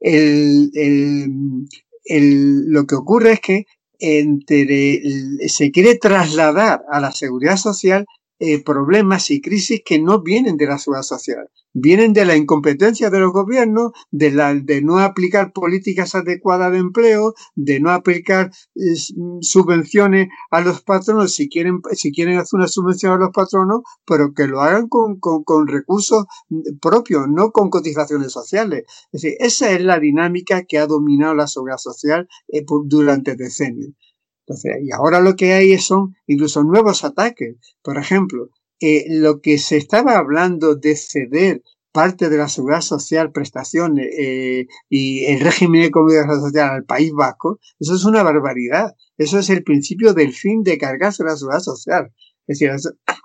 El, 0.00 0.70
el, 2.04 2.68
lo 2.68 2.86
que 2.86 2.94
ocurre 2.94 3.32
es 3.32 3.40
que 3.40 3.64
entre, 3.98 5.00
se 5.48 5.70
quiere 5.70 5.96
trasladar 5.96 6.82
a 6.90 7.00
la 7.00 7.12
seguridad 7.12 7.56
social 7.56 8.04
eh, 8.38 8.62
problemas 8.62 9.30
y 9.30 9.40
crisis 9.40 9.80
que 9.84 9.98
no 9.98 10.22
vienen 10.22 10.56
de 10.56 10.66
la 10.66 10.78
seguridad 10.78 11.02
social, 11.02 11.48
vienen 11.72 12.12
de 12.12 12.24
la 12.24 12.36
incompetencia 12.36 13.10
de 13.10 13.20
los 13.20 13.32
gobiernos, 13.32 13.92
de, 14.10 14.30
la, 14.30 14.54
de 14.54 14.82
no 14.82 14.98
aplicar 14.98 15.52
políticas 15.52 16.14
adecuadas 16.14 16.72
de 16.72 16.78
empleo, 16.78 17.34
de 17.54 17.80
no 17.80 17.90
aplicar 17.90 18.50
subvenciones 19.40 20.28
a 20.50 20.60
los 20.60 20.82
patronos 20.82 21.34
si 21.34 21.48
quieren, 21.48 21.80
si 21.92 22.12
quieren 22.12 22.38
hacer 22.38 22.58
una 22.58 22.68
subvención 22.68 23.12
a 23.12 23.18
los 23.18 23.30
patronos, 23.30 23.82
pero 24.06 24.32
que 24.32 24.46
lo 24.46 24.60
hagan 24.60 24.88
con, 24.88 25.18
con, 25.18 25.66
recursos 25.66 26.24
propios, 26.80 27.26
no 27.28 27.50
con 27.52 27.70
cotizaciones 27.70 28.32
sociales. 28.32 28.84
Es 29.12 29.22
decir, 29.22 29.36
esa 29.40 29.70
es 29.72 29.82
la 29.82 29.98
dinámica 29.98 30.64
que 30.64 30.78
ha 30.78 30.86
dominado 30.86 31.34
la 31.34 31.46
seguridad 31.46 31.78
social 31.78 32.28
eh, 32.48 32.64
durante 32.86 33.36
decenios 33.36 33.90
y 34.48 34.92
ahora 34.92 35.20
lo 35.20 35.34
que 35.34 35.52
hay 35.52 35.76
son 35.78 36.14
incluso 36.26 36.62
nuevos 36.62 37.04
ataques. 37.04 37.56
Por 37.82 37.98
ejemplo, 37.98 38.50
eh, 38.80 39.06
lo 39.08 39.40
que 39.40 39.58
se 39.58 39.76
estaba 39.76 40.16
hablando 40.16 40.74
de 40.76 40.96
ceder 40.96 41.62
parte 41.92 42.28
de 42.28 42.36
la 42.36 42.48
seguridad 42.48 42.82
social, 42.82 43.32
prestaciones 43.32 44.06
eh, 44.18 44.66
y 44.90 45.24
el 45.24 45.40
régimen 45.40 45.82
de 45.82 45.90
comunidad 45.90 46.26
social 46.28 46.70
al 46.70 46.84
País 46.84 47.10
Vasco, 47.12 47.58
eso 47.80 47.94
es 47.94 48.04
una 48.04 48.22
barbaridad. 48.22 48.94
Eso 49.16 49.38
es 49.38 49.48
el 49.48 49.64
principio 49.64 50.12
del 50.12 50.32
fin 50.32 50.62
de 50.62 50.76
cargarse 50.76 51.24
la 51.24 51.36
seguridad 51.36 51.60
social. 51.60 52.12
Es 52.46 52.58
decir, 52.58 52.70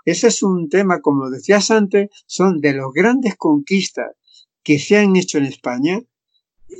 ese 0.05 0.27
es 0.27 0.41
un 0.41 0.69
tema, 0.69 1.01
como 1.01 1.29
decías 1.29 1.69
antes, 1.69 2.09
son 2.25 2.61
de 2.61 2.73
las 2.73 2.87
grandes 2.93 3.35
conquistas 3.35 4.15
que 4.63 4.79
se 4.79 4.97
han 4.97 5.15
hecho 5.15 5.37
en 5.37 5.45
España, 5.45 6.01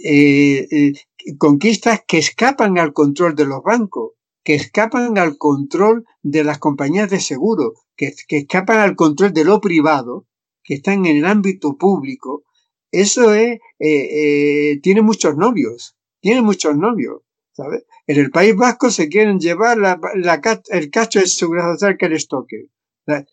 eh, 0.04 0.94
conquistas 1.38 2.02
que 2.08 2.20
escapan 2.20 2.78
al 2.78 2.94
control 2.94 3.36
de 3.36 3.46
los 3.46 3.62
bancos 3.64 4.14
que 4.44 4.56
escapan 4.56 5.18
al 5.18 5.38
control 5.38 6.06
de 6.22 6.44
las 6.44 6.58
compañías 6.58 7.10
de 7.10 7.20
seguro, 7.20 7.74
que, 7.96 8.14
escapan 8.30 8.80
al 8.80 8.96
control 8.96 9.34
de 9.34 9.46
lo 9.46 9.62
privado, 9.62 10.28
que 10.64 10.76
están 10.76 11.06
en 11.06 11.18
el 11.18 11.26
ámbito 11.26 11.78
público, 11.78 12.44
eso 12.92 13.34
es, 13.34 13.60
eh, 13.80 14.70
eh, 14.70 14.80
tiene 14.82 15.02
muchos 15.02 15.38
novios, 15.38 15.96
tiene 16.20 16.42
muchos 16.42 16.76
novios, 16.76 17.22
¿sabes? 17.54 17.84
En 18.08 18.20
el 18.20 18.32
País 18.32 18.56
Vasco 18.56 18.90
se 18.90 19.08
quieren 19.08 19.40
llevar 19.40 19.78
el 20.18 20.90
cacho 20.92 21.20
de 21.20 21.28
seguridad 21.28 21.74
social 21.74 21.98
que 21.98 22.10
les 22.10 22.28
toque. 22.28 22.68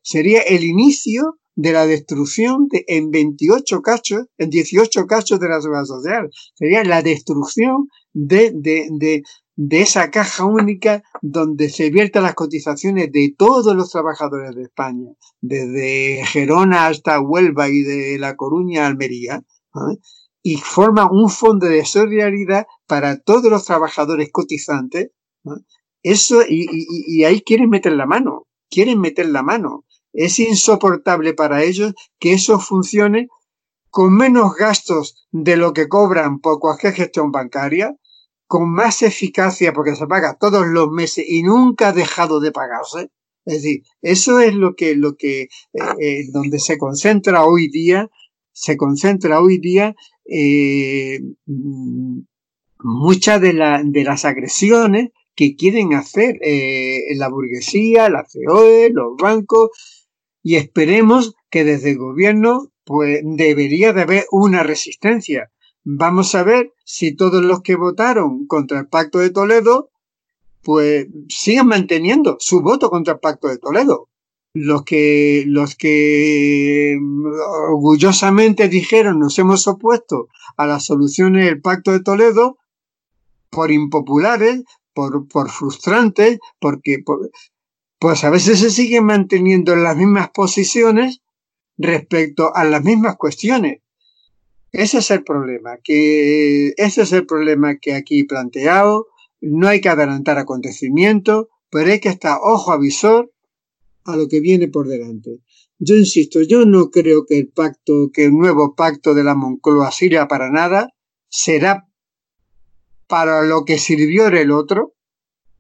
Sería 0.02 0.42
el 0.42 0.64
inicio 0.64 1.38
de 1.54 1.72
la 1.72 1.86
destrucción 1.86 2.68
de, 2.68 2.84
en 2.86 3.10
28 3.10 3.82
cachos, 3.82 4.26
en 4.38 4.50
18 4.50 5.06
cachos 5.06 5.40
de 5.40 5.48
la 5.48 5.60
seguridad 5.60 5.84
social. 5.84 6.30
Sería 6.54 6.84
la 6.84 7.02
destrucción 7.02 7.88
de, 8.12 8.52
de, 8.54 8.86
de, 8.92 9.22
de 9.60 9.80
esa 9.80 10.12
caja 10.12 10.44
única 10.44 11.02
donde 11.20 11.68
se 11.68 11.90
viertan 11.90 12.22
las 12.22 12.36
cotizaciones 12.36 13.10
de 13.10 13.34
todos 13.36 13.74
los 13.74 13.90
trabajadores 13.90 14.54
de 14.54 14.62
España, 14.62 15.10
desde 15.40 16.24
Gerona 16.26 16.86
hasta 16.86 17.20
Huelva 17.20 17.68
y 17.68 17.82
de 17.82 18.18
La 18.20 18.36
Coruña 18.36 18.84
a 18.84 18.86
Almería, 18.86 19.42
y 20.44 20.58
forma 20.58 21.10
un 21.10 21.28
fondo 21.28 21.66
de 21.66 21.84
solidaridad 21.84 22.68
para 22.86 23.18
todos 23.18 23.50
los 23.50 23.64
trabajadores 23.64 24.30
cotizantes. 24.30 25.10
Eso, 26.04 26.42
y, 26.48 27.24
ahí 27.24 27.40
quieren 27.40 27.68
meter 27.68 27.94
la 27.94 28.06
mano, 28.06 28.46
quieren 28.70 29.00
meter 29.00 29.28
la 29.28 29.42
mano. 29.42 29.84
Es 30.12 30.38
insoportable 30.38 31.34
para 31.34 31.64
ellos 31.64 31.94
que 32.20 32.32
eso 32.32 32.60
funcione 32.60 33.26
con 33.90 34.16
menos 34.16 34.54
gastos 34.54 35.26
de 35.32 35.56
lo 35.56 35.72
que 35.72 35.88
cobran 35.88 36.38
por 36.38 36.60
cualquier 36.60 36.92
gestión 36.92 37.32
bancaria, 37.32 37.96
con 38.48 38.70
más 38.70 39.02
eficacia 39.02 39.72
porque 39.74 39.94
se 39.94 40.06
paga 40.06 40.38
todos 40.40 40.66
los 40.66 40.90
meses 40.90 41.24
y 41.28 41.42
nunca 41.42 41.88
ha 41.88 41.92
dejado 41.92 42.40
de 42.40 42.50
pagarse. 42.50 43.10
Es 43.44 43.62
decir, 43.62 43.82
eso 44.02 44.40
es 44.40 44.54
lo 44.54 44.74
que, 44.74 44.96
lo 44.96 45.16
que, 45.16 45.42
eh, 45.42 45.48
eh, 46.00 46.24
donde 46.32 46.58
se 46.58 46.78
concentra 46.78 47.44
hoy 47.44 47.68
día, 47.68 48.08
se 48.52 48.76
concentra 48.76 49.40
hoy 49.40 49.58
día 49.58 49.94
eh, 50.24 51.20
muchas 52.78 53.40
de, 53.40 53.52
de 53.84 54.04
las 54.04 54.24
agresiones 54.24 55.10
que 55.34 55.54
quieren 55.54 55.92
hacer 55.94 56.40
la 57.14 57.28
burguesía, 57.28 58.08
la 58.08 58.24
COE, 58.24 58.90
los 58.90 59.16
bancos, 59.16 59.70
y 60.42 60.56
esperemos 60.56 61.34
que 61.48 61.64
desde 61.64 61.90
el 61.90 61.98
gobierno 61.98 62.72
pues 62.84 63.20
debería 63.22 63.92
de 63.92 64.02
haber 64.02 64.24
una 64.32 64.62
resistencia 64.62 65.50
Vamos 65.90 66.34
a 66.34 66.42
ver 66.42 66.74
si 66.84 67.16
todos 67.16 67.42
los 67.42 67.62
que 67.62 67.74
votaron 67.74 68.46
contra 68.46 68.78
el 68.78 68.88
Pacto 68.88 69.20
de 69.20 69.30
Toledo, 69.30 69.88
pues 70.62 71.06
siguen 71.30 71.68
manteniendo 71.68 72.36
su 72.40 72.60
voto 72.60 72.90
contra 72.90 73.14
el 73.14 73.20
Pacto 73.20 73.48
de 73.48 73.56
Toledo. 73.56 74.10
Los 74.52 74.82
que, 74.84 75.44
los 75.46 75.76
que 75.76 76.98
orgullosamente 77.70 78.68
dijeron 78.68 79.18
nos 79.18 79.38
hemos 79.38 79.66
opuesto 79.66 80.28
a 80.58 80.66
las 80.66 80.84
soluciones 80.84 81.46
del 81.46 81.62
Pacto 81.62 81.92
de 81.92 82.00
Toledo, 82.00 82.58
por 83.48 83.70
impopulares, 83.70 84.64
por, 84.92 85.26
por 85.26 85.48
frustrantes, 85.48 86.38
porque 86.60 87.02
pues 87.98 88.24
a 88.24 88.28
veces 88.28 88.58
se 88.60 88.68
siguen 88.68 89.06
manteniendo 89.06 89.72
en 89.72 89.84
las 89.84 89.96
mismas 89.96 90.28
posiciones 90.34 91.22
respecto 91.78 92.54
a 92.54 92.64
las 92.64 92.84
mismas 92.84 93.16
cuestiones. 93.16 93.80
Ese 94.72 94.98
es 94.98 95.10
el 95.10 95.24
problema, 95.24 95.78
que 95.82 96.74
ese 96.76 97.02
es 97.02 97.12
el 97.12 97.26
problema 97.26 97.76
que 97.76 97.94
aquí 97.94 98.24
planteado. 98.24 99.06
No 99.40 99.68
hay 99.68 99.80
que 99.80 99.88
adelantar 99.88 100.38
acontecimientos, 100.38 101.46
pero 101.70 101.90
hay 101.90 102.00
que 102.00 102.08
estar 102.08 102.38
ojo 102.42 102.72
avisor 102.72 103.32
a 104.04 104.16
lo 104.16 104.28
que 104.28 104.40
viene 104.40 104.68
por 104.68 104.88
delante. 104.88 105.40
Yo 105.78 105.94
insisto, 105.94 106.42
yo 106.42 106.64
no 106.64 106.90
creo 106.90 107.24
que 107.26 107.38
el 107.38 107.48
pacto, 107.48 108.10
que 108.12 108.24
el 108.24 108.32
nuevo 108.32 108.74
pacto 108.74 109.14
de 109.14 109.22
la 109.22 109.34
Moncloa 109.34 109.92
sirva 109.92 110.26
para 110.26 110.50
nada, 110.50 110.90
será 111.28 111.88
para 113.06 113.42
lo 113.42 113.64
que 113.64 113.78
sirvió 113.78 114.26
el 114.26 114.50
otro, 114.50 114.94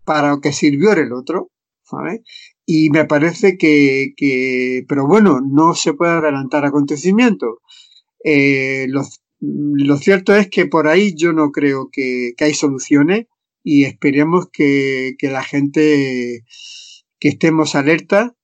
para 0.04 0.30
lo 0.30 0.40
que 0.40 0.52
sirvió 0.52 0.92
el 0.92 1.12
otro, 1.12 1.50
¿sabes? 1.82 2.20
Y 2.66 2.90
me 2.90 3.04
parece 3.04 3.56
que, 3.56 4.12
que, 4.16 4.84
pero 4.88 5.06
bueno, 5.06 5.40
no 5.40 5.74
se 5.74 5.94
puede 5.94 6.12
adelantar 6.12 6.64
acontecimientos. 6.64 7.58
Eh, 8.24 8.86
lo, 8.88 9.96
cierto 9.96 10.34
es 10.34 10.48
que 10.48 10.66
por 10.66 10.88
ahí 10.88 11.14
yo 11.14 11.32
no 11.32 11.50
creo 11.50 11.88
que, 11.92 12.34
hay 12.38 12.54
soluciones 12.54 13.26
y 13.62 13.84
esperemos 13.84 14.48
que, 14.52 15.16
la 15.22 15.42
gente 15.42 16.44
que 17.20 17.28
estemos 17.28 17.74
alerta 17.74 18.34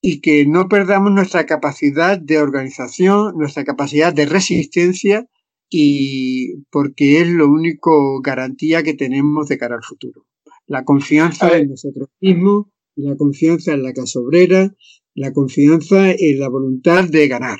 y 0.00 0.20
que 0.20 0.46
no 0.46 0.68
perdamos 0.68 1.12
nuestra 1.12 1.46
capacidad 1.46 2.18
de 2.18 2.38
organización, 2.38 3.36
nuestra 3.36 3.64
capacidad 3.64 4.12
de 4.12 4.26
resistencia 4.26 5.28
y 5.70 6.64
porque 6.70 7.20
es 7.20 7.28
lo 7.28 7.48
único 7.48 8.20
garantía 8.20 8.82
que 8.82 8.94
tenemos 8.94 9.48
de 9.48 9.58
cara 9.58 9.76
al 9.76 9.84
futuro. 9.84 10.26
La 10.66 10.84
confianza 10.84 11.56
en 11.56 11.70
nosotros 11.70 12.08
mismos, 12.20 12.66
la 12.96 13.16
confianza 13.16 13.72
en 13.72 13.82
la 13.82 13.92
casa 13.92 14.20
obrera, 14.20 14.74
la 15.14 15.32
confianza 15.32 16.10
en 16.10 16.40
la 16.40 16.48
voluntad 16.48 17.04
de 17.08 17.28
ganar. 17.28 17.58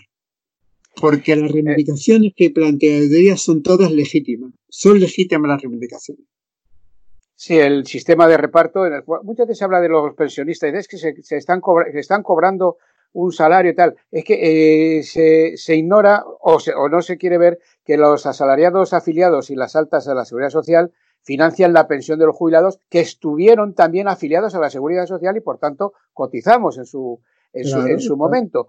Porque 1.00 1.35
las 1.37 1.50
reivindicaciones 1.50 2.33
que 2.37 2.50
plantea 2.50 3.37
son 3.37 3.62
todas 3.62 3.90
legítimas. 3.90 4.52
Son 4.68 5.00
legítimas 5.00 5.48
las 5.48 5.62
reivindicaciones. 5.62 6.26
Sí, 7.35 7.59
el 7.59 7.87
sistema 7.87 8.28
de 8.28 8.37
reparto, 8.37 8.85
muchas 9.24 9.48
veces 9.48 9.59
se 9.59 9.64
habla 9.64 9.81
de 9.81 9.88
los 9.88 10.14
pensionistas, 10.14 10.72
es 10.74 10.87
que 10.87 10.96
se, 10.96 11.37
están, 11.37 11.61
están 11.92 12.22
cobrando 12.22 12.76
un 13.14 13.33
salario 13.33 13.72
y 13.72 13.74
tal. 13.74 13.96
Es 14.11 14.24
que 14.24 14.98
eh, 14.98 15.02
se, 15.02 15.76
ignora 15.76 16.25
o, 16.25 16.58
o, 16.77 16.88
no 16.88 17.02
se 17.02 17.19
quiere 17.19 17.38
ver 17.38 17.58
que 17.85 17.96
los 17.96 18.27
asalariados 18.27 18.92
afiliados 18.92 19.50
y 19.50 19.56
las 19.56 19.75
altas 19.77 20.06
a 20.08 20.14
la 20.14 20.25
seguridad 20.25 20.50
social 20.50 20.92
financian 21.23 21.73
la 21.73 21.88
pensión 21.88 22.19
de 22.19 22.27
los 22.27 22.37
jubilados 22.37 22.79
que 22.88 23.00
estuvieron 23.00 23.75
también 23.75 24.08
afiliados 24.08 24.54
a 24.54 24.60
la 24.60 24.71
seguridad 24.71 25.06
social 25.06 25.37
y 25.37 25.40
por 25.40 25.58
tanto 25.58 25.94
cotizamos 26.12 26.79
en 26.79 26.87
su, 26.87 27.21
en 27.52 27.64
su, 27.64 27.81
en 27.81 28.00
su 28.00 28.16
momento. 28.16 28.69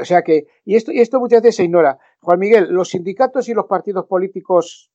O 0.00 0.04
sea 0.04 0.22
que, 0.22 0.46
y 0.64 0.76
esto, 0.76 0.92
y 0.92 1.00
esto 1.00 1.20
muchas 1.20 1.42
veces 1.42 1.56
se 1.56 1.64
ignora. 1.64 1.98
Juan 2.20 2.38
Miguel, 2.38 2.68
los 2.70 2.90
sindicatos 2.90 3.48
y 3.48 3.54
los 3.54 3.66
partidos 3.66 4.06
políticos 4.06 4.90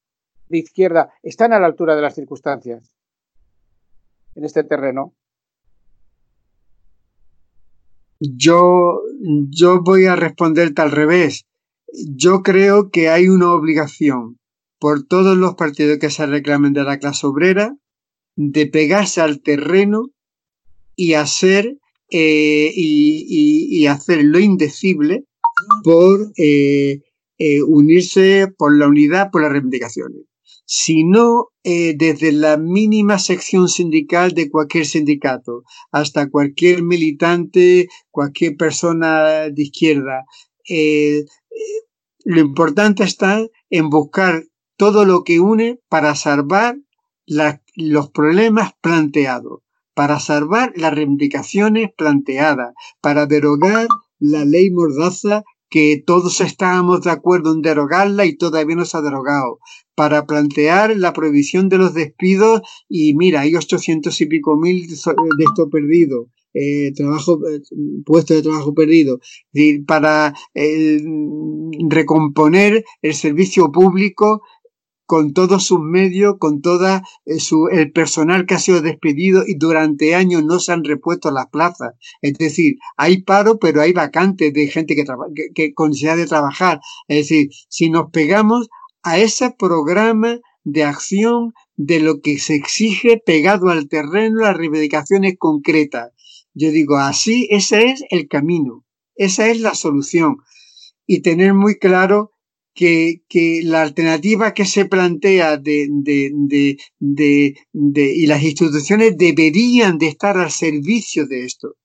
de 0.49 0.59
izquierda 0.59 1.13
están 1.21 1.53
a 1.53 1.59
la 1.59 1.67
altura 1.67 1.95
de 1.95 2.01
las 2.01 2.15
circunstancias 2.15 2.93
en 4.35 4.45
este 4.45 4.63
terreno. 4.63 5.13
Yo, 8.19 9.01
yo 9.49 9.81
voy 9.81 10.05
a 10.05 10.15
responderte 10.15 10.81
al 10.81 10.91
revés. 10.91 11.45
Yo 11.91 12.41
creo 12.41 12.89
que 12.89 13.09
hay 13.09 13.27
una 13.27 13.51
obligación 13.51 14.39
por 14.79 15.05
todos 15.05 15.37
los 15.37 15.55
partidos 15.55 15.97
que 15.99 16.09
se 16.09 16.25
reclamen 16.25 16.73
de 16.73 16.83
la 16.83 16.99
clase 16.99 17.27
obrera 17.27 17.75
de 18.35 18.65
pegarse 18.65 19.21
al 19.21 19.41
terreno 19.41 20.09
y 20.95 21.13
hacer 21.13 21.77
eh, 22.13 22.71
y, 22.75 23.85
hacer 23.87 24.23
lo 24.23 24.39
indecible 24.39 25.25
por 25.83 26.31
eh, 26.37 27.01
eh, 27.37 27.63
unirse 27.63 28.47
por 28.57 28.77
la 28.77 28.87
unidad, 28.87 29.29
por 29.31 29.41
las 29.41 29.51
reivindicaciones. 29.51 30.21
sino 30.65 31.49
eh, 31.63 31.93
desde 31.97 32.31
la 32.31 32.57
mínima 32.57 33.19
sección 33.19 33.67
sindical 33.67 34.31
de 34.31 34.49
cualquier 34.49 34.85
sindicato 34.85 35.63
hasta 35.91 36.29
cualquier 36.29 36.83
militante, 36.83 37.89
cualquier 38.11 38.55
persona 38.55 39.49
de 39.49 39.63
izquierda. 39.63 40.23
Lo 42.25 42.39
importante 42.39 43.03
está 43.03 43.45
en 43.69 43.89
buscar 43.89 44.45
todo 44.77 45.03
lo 45.05 45.23
que 45.23 45.39
une 45.41 45.79
para 45.89 46.15
salvar 46.15 46.77
los 47.25 48.09
problemas 48.11 48.71
planteados, 48.81 49.62
para 49.93 50.19
salvar 50.19 50.73
las 50.75 50.93
reivindicaciones 50.93 51.91
planteadas, 51.95 52.73
para 53.01 53.25
derogar 53.25 53.87
la 54.19 54.45
ley 54.45 54.71
mordaza 54.71 55.43
que 55.69 56.03
todos 56.05 56.39
estábamos 56.39 57.01
de 57.01 57.09
acuerdo 57.11 57.51
en 57.51 57.61
derogarla 57.61 58.25
y 58.25 58.37
todavía 58.37 58.75
no 58.75 58.85
se 58.85 58.95
ha 58.97 59.01
derogado, 59.01 59.59
para 59.95 60.25
plantear 60.25 60.95
la 60.95 61.13
prohibición 61.13 61.67
de 61.67 61.77
los 61.79 61.93
despidos 61.93 62.61
y 62.87 63.15
mira, 63.15 63.41
hay 63.41 63.55
800 63.55 64.21
y 64.21 64.25
pico 64.27 64.55
mil 64.55 64.87
de 64.87 64.93
esto 64.93 65.69
perdido. 65.71 66.27
Eh, 66.55 66.93
trabajo, 66.93 67.39
eh, 67.49 67.61
puesto 68.05 68.35
de 68.35 68.43
trabajo 68.43 68.75
perdido, 68.75 69.19
para 69.87 70.35
eh, 70.53 71.01
recomponer 71.89 72.85
el 73.01 73.15
servicio 73.15 73.71
público 73.71 74.43
con 75.13 75.31
todos 75.31 75.63
sus 75.63 75.79
medios, 75.79 76.37
con 76.39 76.63
toda 76.63 77.03
eh, 77.25 77.39
su, 77.39 77.67
el 77.67 77.91
personal 77.91 78.47
que 78.47 78.55
ha 78.55 78.57
sido 78.57 78.81
despedido 78.81 79.43
y 79.45 79.53
durante 79.53 80.15
años 80.15 80.43
no 80.43 80.57
se 80.57 80.71
han 80.71 80.83
repuesto 80.83 81.29
las 81.29 81.49
plazas. 81.51 81.93
Es 82.23 82.33
decir, 82.39 82.77
hay 82.97 83.21
paro, 83.21 83.59
pero 83.59 83.83
hay 83.83 83.93
vacantes 83.93 84.51
de 84.51 84.67
gente 84.69 84.95
que, 84.95 85.03
que, 85.35 85.53
que 85.53 85.73
con 85.75 85.89
necesidad 85.89 86.17
de 86.17 86.25
trabajar. 86.25 86.79
Es 87.07 87.29
decir, 87.29 87.51
si 87.69 87.91
nos 87.91 88.09
pegamos 88.09 88.69
a 89.03 89.19
ese 89.19 89.51
programa 89.51 90.39
de 90.63 90.83
acción 90.83 91.53
de 91.75 91.99
lo 91.99 92.19
que 92.21 92.39
se 92.39 92.55
exige 92.55 93.21
pegado 93.23 93.69
al 93.69 93.87
terreno, 93.89 94.41
las 94.41 94.57
reivindicaciones 94.57 95.35
concretas. 95.37 96.11
Yo 96.55 96.71
digo, 96.71 96.97
así, 96.97 97.47
ese 97.51 97.85
es 97.85 98.03
el 98.09 98.27
camino, 98.27 98.83
esa 99.13 99.47
es 99.47 99.59
la 99.59 99.75
solución. 99.75 100.37
Y 101.05 101.21
tener 101.21 101.53
muy 101.53 101.77
claro 101.77 102.32
que, 102.73 103.21
que 103.29 103.61
la 103.63 103.81
alternativa 103.81 104.53
que 104.53 104.65
se 104.65 104.85
plantea 104.85 105.57
de, 105.57 105.87
de, 105.89 106.31
de, 106.33 106.77
de, 106.99 107.55
de, 107.71 108.15
y 108.15 108.25
las 108.25 108.43
instituciones 108.43 109.17
deberían 109.17 109.97
de 109.97 110.07
estar 110.07 110.37
al 110.37 110.51
servicio 110.51 111.27
de 111.27 111.45
esto. 111.45 111.75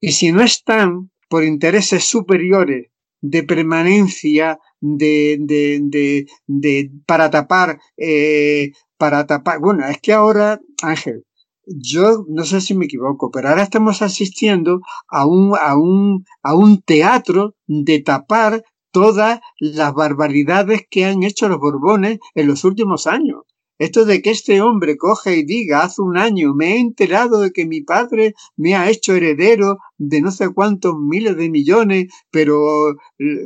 Y 0.00 0.12
si 0.12 0.30
no 0.32 0.42
están 0.42 1.10
por 1.28 1.44
intereses 1.44 2.04
superiores 2.04 2.86
de 3.20 3.42
permanencia, 3.42 4.58
de, 4.80 5.38
de, 5.40 5.80
de, 5.82 6.26
de 6.46 6.90
para 7.04 7.30
tapar, 7.30 7.80
eh, 7.96 8.70
para 8.96 9.26
tapar, 9.26 9.58
bueno, 9.58 9.86
es 9.88 9.98
que 10.00 10.12
ahora, 10.12 10.60
Ángel, 10.82 11.24
yo 11.66 12.24
no 12.28 12.44
sé 12.44 12.60
si 12.60 12.74
me 12.74 12.86
equivoco, 12.86 13.30
pero 13.30 13.48
ahora 13.48 13.62
estamos 13.62 14.00
asistiendo 14.02 14.80
a 15.08 15.26
un, 15.26 15.54
a 15.60 15.76
un, 15.76 16.24
a 16.42 16.54
un 16.54 16.80
teatro 16.82 17.54
de 17.66 18.00
tapar 18.00 18.62
todas 18.90 19.40
las 19.58 19.94
barbaridades 19.94 20.82
que 20.90 21.04
han 21.04 21.22
hecho 21.22 21.48
los 21.48 21.58
Borbones 21.58 22.18
en 22.34 22.46
los 22.46 22.64
últimos 22.64 23.06
años. 23.06 23.42
Esto 23.78 24.04
de 24.04 24.22
que 24.22 24.30
este 24.30 24.60
hombre 24.60 24.96
coge 24.96 25.36
y 25.36 25.44
diga, 25.44 25.82
hace 25.82 26.02
un 26.02 26.18
año 26.18 26.52
me 26.52 26.74
he 26.74 26.78
enterado 26.80 27.40
de 27.40 27.52
que 27.52 27.64
mi 27.64 27.80
padre 27.80 28.34
me 28.56 28.74
ha 28.74 28.90
hecho 28.90 29.14
heredero 29.14 29.78
de 29.98 30.20
no 30.20 30.32
sé 30.32 30.48
cuántos 30.52 30.96
miles 30.98 31.36
de 31.36 31.48
millones, 31.48 32.06
pero 32.32 32.96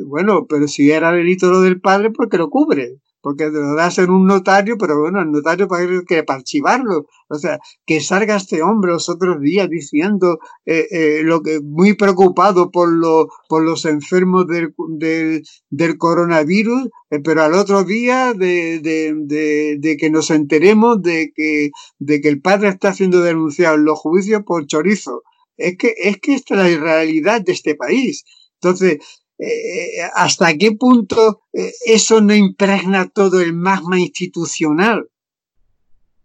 bueno, 0.06 0.46
pero 0.48 0.68
si 0.68 0.90
era 0.90 1.12
delito 1.12 1.50
lo 1.50 1.60
del 1.60 1.82
padre, 1.82 2.10
porque 2.10 2.38
lo 2.38 2.48
cubre 2.48 2.96
porque 3.22 3.48
lo 3.48 3.74
das 3.74 3.98
en 3.98 4.10
un 4.10 4.26
notario, 4.26 4.76
pero 4.76 5.00
bueno, 5.00 5.20
el 5.20 5.30
notario 5.30 5.68
para, 5.68 5.86
que, 6.06 6.24
para 6.24 6.40
archivarlo. 6.40 7.06
O 7.28 7.38
sea, 7.38 7.60
que 7.86 8.00
salga 8.00 8.36
este 8.36 8.62
hombre 8.62 8.92
los 8.92 9.08
otros 9.08 9.40
días 9.40 9.70
diciendo 9.70 10.38
eh, 10.66 10.86
eh, 10.90 11.20
lo 11.22 11.40
que 11.42 11.60
muy 11.60 11.94
preocupado 11.94 12.70
por, 12.70 12.92
lo, 12.92 13.28
por 13.48 13.62
los 13.62 13.84
enfermos 13.84 14.46
del, 14.48 14.74
del, 14.98 15.44
del 15.70 15.98
coronavirus, 15.98 16.88
eh, 17.10 17.20
pero 17.20 17.42
al 17.42 17.54
otro 17.54 17.84
día 17.84 18.34
de, 18.34 18.80
de, 18.80 19.14
de, 19.16 19.76
de, 19.78 19.96
que 19.96 20.10
nos 20.10 20.30
enteremos 20.30 21.00
de 21.00 21.32
que, 21.34 21.70
de 21.98 22.20
que 22.20 22.28
el 22.28 22.40
padre 22.42 22.68
está 22.68 22.92
siendo 22.92 23.22
denunciado 23.22 23.76
en 23.76 23.84
los 23.84 23.98
juicios 23.98 24.42
por 24.44 24.66
chorizo. 24.66 25.22
Es 25.56 25.76
que, 25.78 25.94
es 25.96 26.18
que 26.18 26.34
esta 26.34 26.66
es 26.66 26.76
la 26.78 26.84
realidad 26.84 27.40
de 27.42 27.52
este 27.52 27.76
país. 27.76 28.24
Entonces, 28.60 28.98
eh, 29.44 30.08
hasta 30.14 30.56
qué 30.56 30.70
punto 30.72 31.42
eh, 31.52 31.72
eso 31.86 32.20
no 32.20 32.32
impregna 32.32 33.08
todo 33.08 33.40
el 33.40 33.52
magma 33.54 33.98
institucional. 33.98 35.10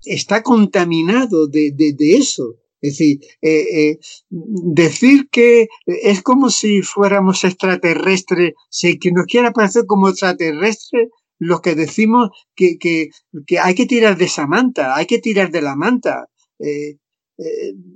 Está 0.06 0.44
contaminado 0.44 1.48
de, 1.48 1.72
de, 1.72 1.96
eso. 2.16 2.58
Es 2.80 3.00
decir, 3.00 3.20
eh, 3.42 3.98
decir 4.30 5.30
que 5.32 5.68
es 5.88 6.22
como 6.22 6.52
si 6.52 6.84
fuéramos 6.84 7.44
extraterrestres, 7.44 8.54
si 8.70 9.00
que 9.00 9.12
nos 9.12 9.26
quiera 9.26 9.52
parecer 9.52 9.86
como 9.88 10.10
extraterrestres, 10.10 11.10
los 11.40 11.62
que 11.62 11.74
decimos 11.74 12.30
que, 12.56 12.78
que, 12.78 13.10
que, 13.48 13.58
hay 13.58 13.74
que 13.74 13.88
tirar 13.88 14.16
de 14.18 14.26
esa 14.26 14.46
manta, 14.46 14.96
hay 14.96 15.08
que 15.08 15.18
tirar 15.18 15.50
de 15.50 15.62
la 15.64 15.76
manta. 15.76 16.28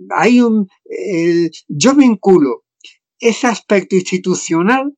hay 0.09 0.41
un, 0.41 0.67
yo 1.67 1.95
vinculo 1.95 2.63
ese 3.19 3.45
aspecto 3.47 3.95
institucional 3.95 4.95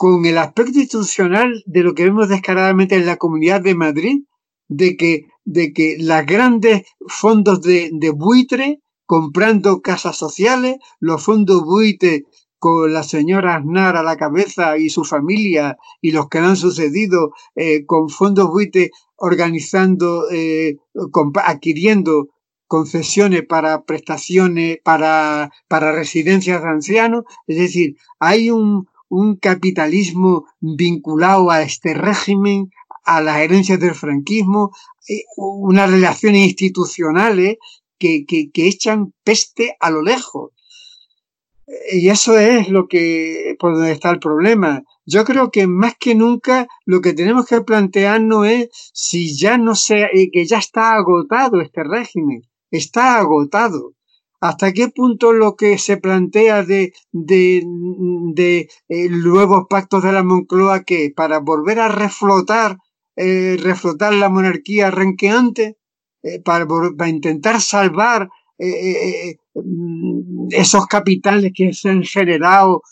con 0.00 0.24
el 0.24 0.38
aspecto 0.38 0.78
institucional 0.78 1.62
de 1.66 1.82
lo 1.82 1.94
que 1.94 2.04
vemos 2.04 2.30
descaradamente 2.30 2.94
en 2.94 3.04
la 3.04 3.18
Comunidad 3.18 3.60
de 3.60 3.74
Madrid, 3.74 4.22
de 4.66 4.96
que, 4.96 5.26
de 5.44 5.74
que 5.74 5.98
las 6.00 6.24
grandes 6.24 6.84
fondos 7.06 7.60
de, 7.60 7.90
de 7.92 8.08
buitre 8.08 8.80
comprando 9.04 9.82
casas 9.82 10.16
sociales, 10.16 10.76
los 11.00 11.22
fondos 11.22 11.66
buitre 11.66 12.24
con 12.58 12.94
la 12.94 13.02
señora 13.02 13.56
Aznar 13.56 13.94
a 13.98 14.02
la 14.02 14.16
cabeza 14.16 14.78
y 14.78 14.88
su 14.88 15.04
familia 15.04 15.76
y 16.00 16.12
los 16.12 16.30
que 16.30 16.38
han 16.38 16.56
sucedido 16.56 17.32
eh, 17.54 17.84
con 17.84 18.08
fondos 18.08 18.48
buitre 18.48 18.92
organizando, 19.16 20.30
eh, 20.30 20.78
adquiriendo 21.44 22.28
concesiones 22.66 23.42
para 23.46 23.84
prestaciones, 23.84 24.78
para, 24.82 25.50
para 25.68 25.92
residencias 25.92 26.62
de 26.62 26.68
ancianos. 26.70 27.24
Es 27.46 27.58
decir, 27.58 27.96
hay 28.18 28.50
un, 28.50 28.86
un 29.10 29.36
capitalismo 29.36 30.46
vinculado 30.60 31.50
a 31.50 31.62
este 31.62 31.94
régimen, 31.94 32.70
a 33.04 33.20
las 33.20 33.38
herencias 33.40 33.80
del 33.80 33.94
franquismo, 33.94 34.70
eh, 35.08 35.24
unas 35.36 35.90
relaciones 35.90 36.46
institucionales 36.46 37.58
que, 37.98 38.24
que, 38.24 38.68
echan 38.68 39.12
peste 39.24 39.76
a 39.80 39.90
lo 39.90 40.02
lejos. 40.02 40.52
Y 41.92 42.08
eso 42.08 42.38
es 42.38 42.68
lo 42.68 42.88
que, 42.88 43.56
por 43.58 43.74
donde 43.74 43.92
está 43.92 44.10
el 44.10 44.20
problema. 44.20 44.82
Yo 45.04 45.24
creo 45.24 45.50
que 45.50 45.66
más 45.66 45.94
que 45.98 46.14
nunca 46.14 46.66
lo 46.84 47.00
que 47.00 47.12
tenemos 47.12 47.46
que 47.46 47.60
plantearnos 47.60 48.46
es 48.46 48.68
si 48.92 49.36
ya 49.36 49.58
no 49.58 49.74
se, 49.74 50.04
eh, 50.04 50.30
que 50.32 50.46
ya 50.46 50.58
está 50.58 50.94
agotado 50.94 51.60
este 51.60 51.82
régimen. 51.84 52.42
Está 52.70 53.18
agotado 53.18 53.94
hasta 54.40 54.72
qué 54.72 54.88
punto 54.88 55.32
lo 55.32 55.54
que 55.54 55.78
se 55.78 55.98
plantea 55.98 56.64
de, 56.64 56.92
de, 57.12 57.62
de 58.34 58.68
eh, 58.88 59.08
nuevos 59.10 59.64
pactos 59.68 60.02
de 60.02 60.12
la 60.12 60.22
Moncloa 60.22 60.82
que 60.84 61.12
para 61.14 61.40
volver 61.40 61.78
a 61.80 61.88
reflotar, 61.88 62.78
eh, 63.16 63.56
reflotar 63.60 64.14
la 64.14 64.30
monarquía 64.30 64.90
renqueante, 64.90 65.76
eh, 66.22 66.40
para, 66.42 66.66
para, 66.66 67.08
intentar 67.10 67.60
salvar 67.60 68.28
eh, 68.58 69.36
mm, 69.54 69.89
esos 70.50 70.86
capitales 70.86 71.52
que 71.54 71.72
se 71.72 71.90
han 71.90 72.02
generado 72.02 72.82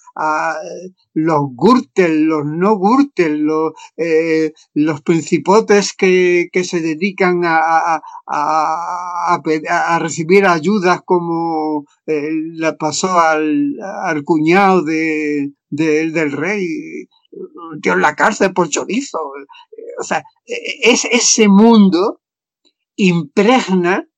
los 1.15 1.43
Gürtel, 1.57 2.25
los 2.25 2.45
no 2.45 2.77
Gürtel, 2.77 3.39
los, 3.43 3.73
eh, 3.97 4.53
los 4.75 5.01
principotes 5.03 5.93
que, 5.93 6.49
que 6.53 6.65
se 6.65 6.81
dedican 6.81 7.45
a, 7.45 8.01
a, 8.27 9.35
a, 9.37 9.99
recibir 10.01 10.47
ayudas 10.47 11.03
como 11.05 11.85
eh, 12.07 12.31
le 12.31 12.73
pasó 12.75 13.19
al, 13.19 13.77
al 13.81 14.25
cuñado 14.25 14.83
de, 14.83 15.53
de, 15.71 16.11
del 16.11 16.33
rey, 16.33 16.67
tío 17.83 17.93
en 17.93 18.01
la 18.01 18.17
cárcel 18.17 18.53
por 18.53 18.69
chorizo. 18.69 19.19
O 20.01 20.03
sea, 20.03 20.23
es, 20.47 21.05
ese 21.05 21.49
mundo 21.49 22.21
impregna, 22.97 24.09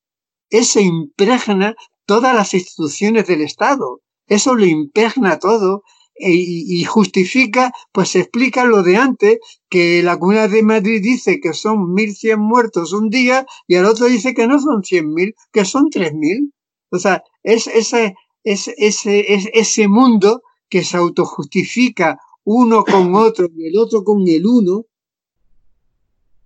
ese 0.49 0.83
impregna 0.83 1.75
todas 2.11 2.35
las 2.35 2.55
instituciones 2.55 3.29
del 3.29 3.41
Estado. 3.41 4.01
Eso 4.27 4.57
lo 4.57 4.67
impregna 4.67 5.39
todo 5.39 5.85
e, 6.17 6.33
y, 6.33 6.83
justifica, 6.83 7.73
pues 7.93 8.17
explica 8.17 8.65
lo 8.65 8.83
de 8.83 8.97
antes, 8.97 9.39
que 9.69 10.03
la 10.03 10.19
Comunidad 10.19 10.51
de 10.51 10.65
Madrid 10.65 11.01
dice 11.01 11.39
que 11.39 11.53
son 11.53 11.95
1.100 11.95 12.37
muertos 12.37 12.93
un 12.93 13.11
día 13.11 13.47
y 13.69 13.77
el 13.77 13.85
otro 13.85 14.07
dice 14.07 14.35
que 14.35 14.49
no 14.49 14.59
son 14.59 14.83
100.000, 14.83 15.37
que 15.53 15.65
son 15.65 15.85
3.000. 15.85 16.53
O 16.91 16.99
sea, 16.99 17.23
es 17.45 17.69
ese, 17.69 18.17
es, 18.43 18.67
ese, 18.77 19.33
es 19.33 19.49
ese 19.53 19.87
mundo 19.87 20.43
que 20.69 20.83
se 20.83 20.97
autojustifica 20.97 22.19
uno 22.43 22.83
con 22.85 23.15
otro 23.15 23.47
y 23.57 23.69
el 23.69 23.79
otro 23.79 24.03
con 24.03 24.27
el 24.27 24.45
uno, 24.45 24.87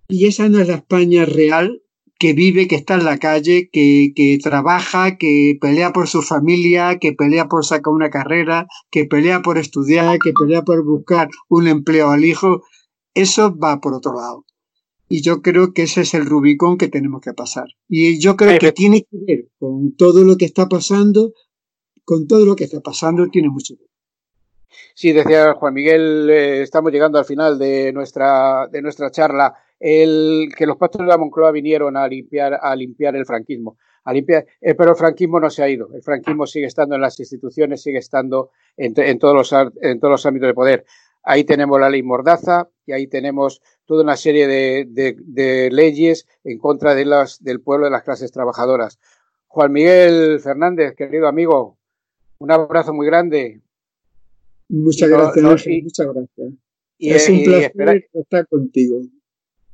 Y 0.09 0.27
esa 0.27 0.47
no 0.47 0.59
es 0.59 0.67
la 0.67 0.75
España 0.75 1.25
real 1.25 1.81
que 2.17 2.33
vive, 2.33 2.67
que 2.67 2.75
está 2.75 2.95
en 2.95 3.05
la 3.05 3.17
calle, 3.17 3.69
que, 3.71 4.13
que, 4.15 4.37
trabaja, 4.41 5.17
que 5.17 5.57
pelea 5.59 5.91
por 5.91 6.07
su 6.07 6.21
familia, 6.21 6.97
que 6.99 7.13
pelea 7.13 7.47
por 7.47 7.65
sacar 7.65 7.93
una 7.93 8.09
carrera, 8.09 8.67
que 8.89 9.05
pelea 9.05 9.41
por 9.41 9.57
estudiar, 9.57 10.19
que 10.19 10.33
pelea 10.33 10.61
por 10.63 10.83
buscar 10.83 11.29
un 11.49 11.67
empleo 11.67 12.11
al 12.11 12.23
hijo. 12.23 12.63
Eso 13.13 13.57
va 13.57 13.81
por 13.81 13.93
otro 13.93 14.13
lado. 14.13 14.45
Y 15.07 15.21
yo 15.21 15.41
creo 15.41 15.73
que 15.73 15.83
ese 15.83 16.01
es 16.01 16.13
el 16.13 16.25
Rubicón 16.25 16.77
que 16.77 16.87
tenemos 16.87 17.21
que 17.21 17.33
pasar. 17.33 17.67
Y 17.87 18.19
yo 18.19 18.35
creo 18.35 18.57
que 18.59 18.71
tiene 18.71 19.01
que 19.01 19.17
ver 19.27 19.47
con 19.59 19.95
todo 19.95 20.23
lo 20.23 20.35
que 20.35 20.45
está 20.45 20.67
pasando, 20.67 21.33
con 22.03 22.27
todo 22.27 22.45
lo 22.45 22.55
que 22.55 22.63
está 22.63 22.79
pasando, 22.79 23.27
tiene 23.27 23.49
mucho 23.49 23.75
que 23.75 23.83
ver. 23.83 23.95
Sí, 24.93 25.11
decía 25.11 25.53
Juan 25.53 25.73
Miguel, 25.73 26.29
eh, 26.29 26.61
estamos 26.61 26.91
llegando 26.91 27.19
al 27.19 27.25
final 27.25 27.59
de 27.59 27.93
nuestra, 27.93 28.67
de 28.67 28.81
nuestra 28.81 29.11
charla. 29.11 29.53
El, 29.79 30.49
que 30.57 30.65
los 30.65 30.77
pastores 30.77 31.05
de 31.05 31.11
la 31.11 31.17
Moncloa 31.17 31.51
vinieron 31.51 31.97
a 31.97 32.07
limpiar, 32.07 32.57
a 32.61 32.75
limpiar 32.75 33.15
el 33.15 33.25
franquismo. 33.25 33.77
A 34.03 34.13
limpiar, 34.13 34.45
eh, 34.61 34.75
pero 34.75 34.91
el 34.91 34.97
franquismo 34.97 35.39
no 35.39 35.49
se 35.49 35.63
ha 35.63 35.69
ido. 35.69 35.89
El 35.93 36.03
franquismo 36.03 36.45
sigue 36.45 36.67
estando 36.67 36.95
en 36.95 37.01
las 37.01 37.19
instituciones, 37.19 37.81
sigue 37.81 37.97
estando 37.97 38.51
en, 38.77 38.93
en, 38.97 39.19
todos, 39.19 39.35
los, 39.35 39.71
en 39.81 39.99
todos 39.99 40.11
los 40.11 40.25
ámbitos 40.25 40.47
de 40.47 40.53
poder. 40.53 40.85
Ahí 41.23 41.43
tenemos 41.43 41.79
la 41.79 41.89
ley 41.89 42.03
Mordaza 42.03 42.69
y 42.85 42.91
ahí 42.91 43.07
tenemos 43.07 43.61
toda 43.85 44.03
una 44.03 44.15
serie 44.15 44.47
de, 44.47 44.85
de, 44.87 45.15
de 45.19 45.71
leyes 45.71 46.27
en 46.43 46.59
contra 46.59 46.93
de 46.93 47.05
las, 47.05 47.43
del 47.43 47.61
pueblo 47.61 47.85
de 47.85 47.91
las 47.91 48.03
clases 48.03 48.31
trabajadoras. 48.31 48.99
Juan 49.47 49.71
Miguel 49.71 50.39
Fernández, 50.39 50.95
querido 50.95 51.27
amigo, 51.27 51.77
un 52.39 52.51
abrazo 52.51 52.93
muy 52.93 53.07
grande. 53.07 53.61
Muchas 54.67 55.09
gracias, 55.09 55.43
no, 55.43 55.55
y, 55.71 55.81
muchas 55.81 56.07
gracias. 56.07 56.53
Y, 56.97 57.09
es 57.11 57.29
un 57.29 57.43
placer 57.43 58.09
estar 58.13 58.47
contigo. 58.47 58.99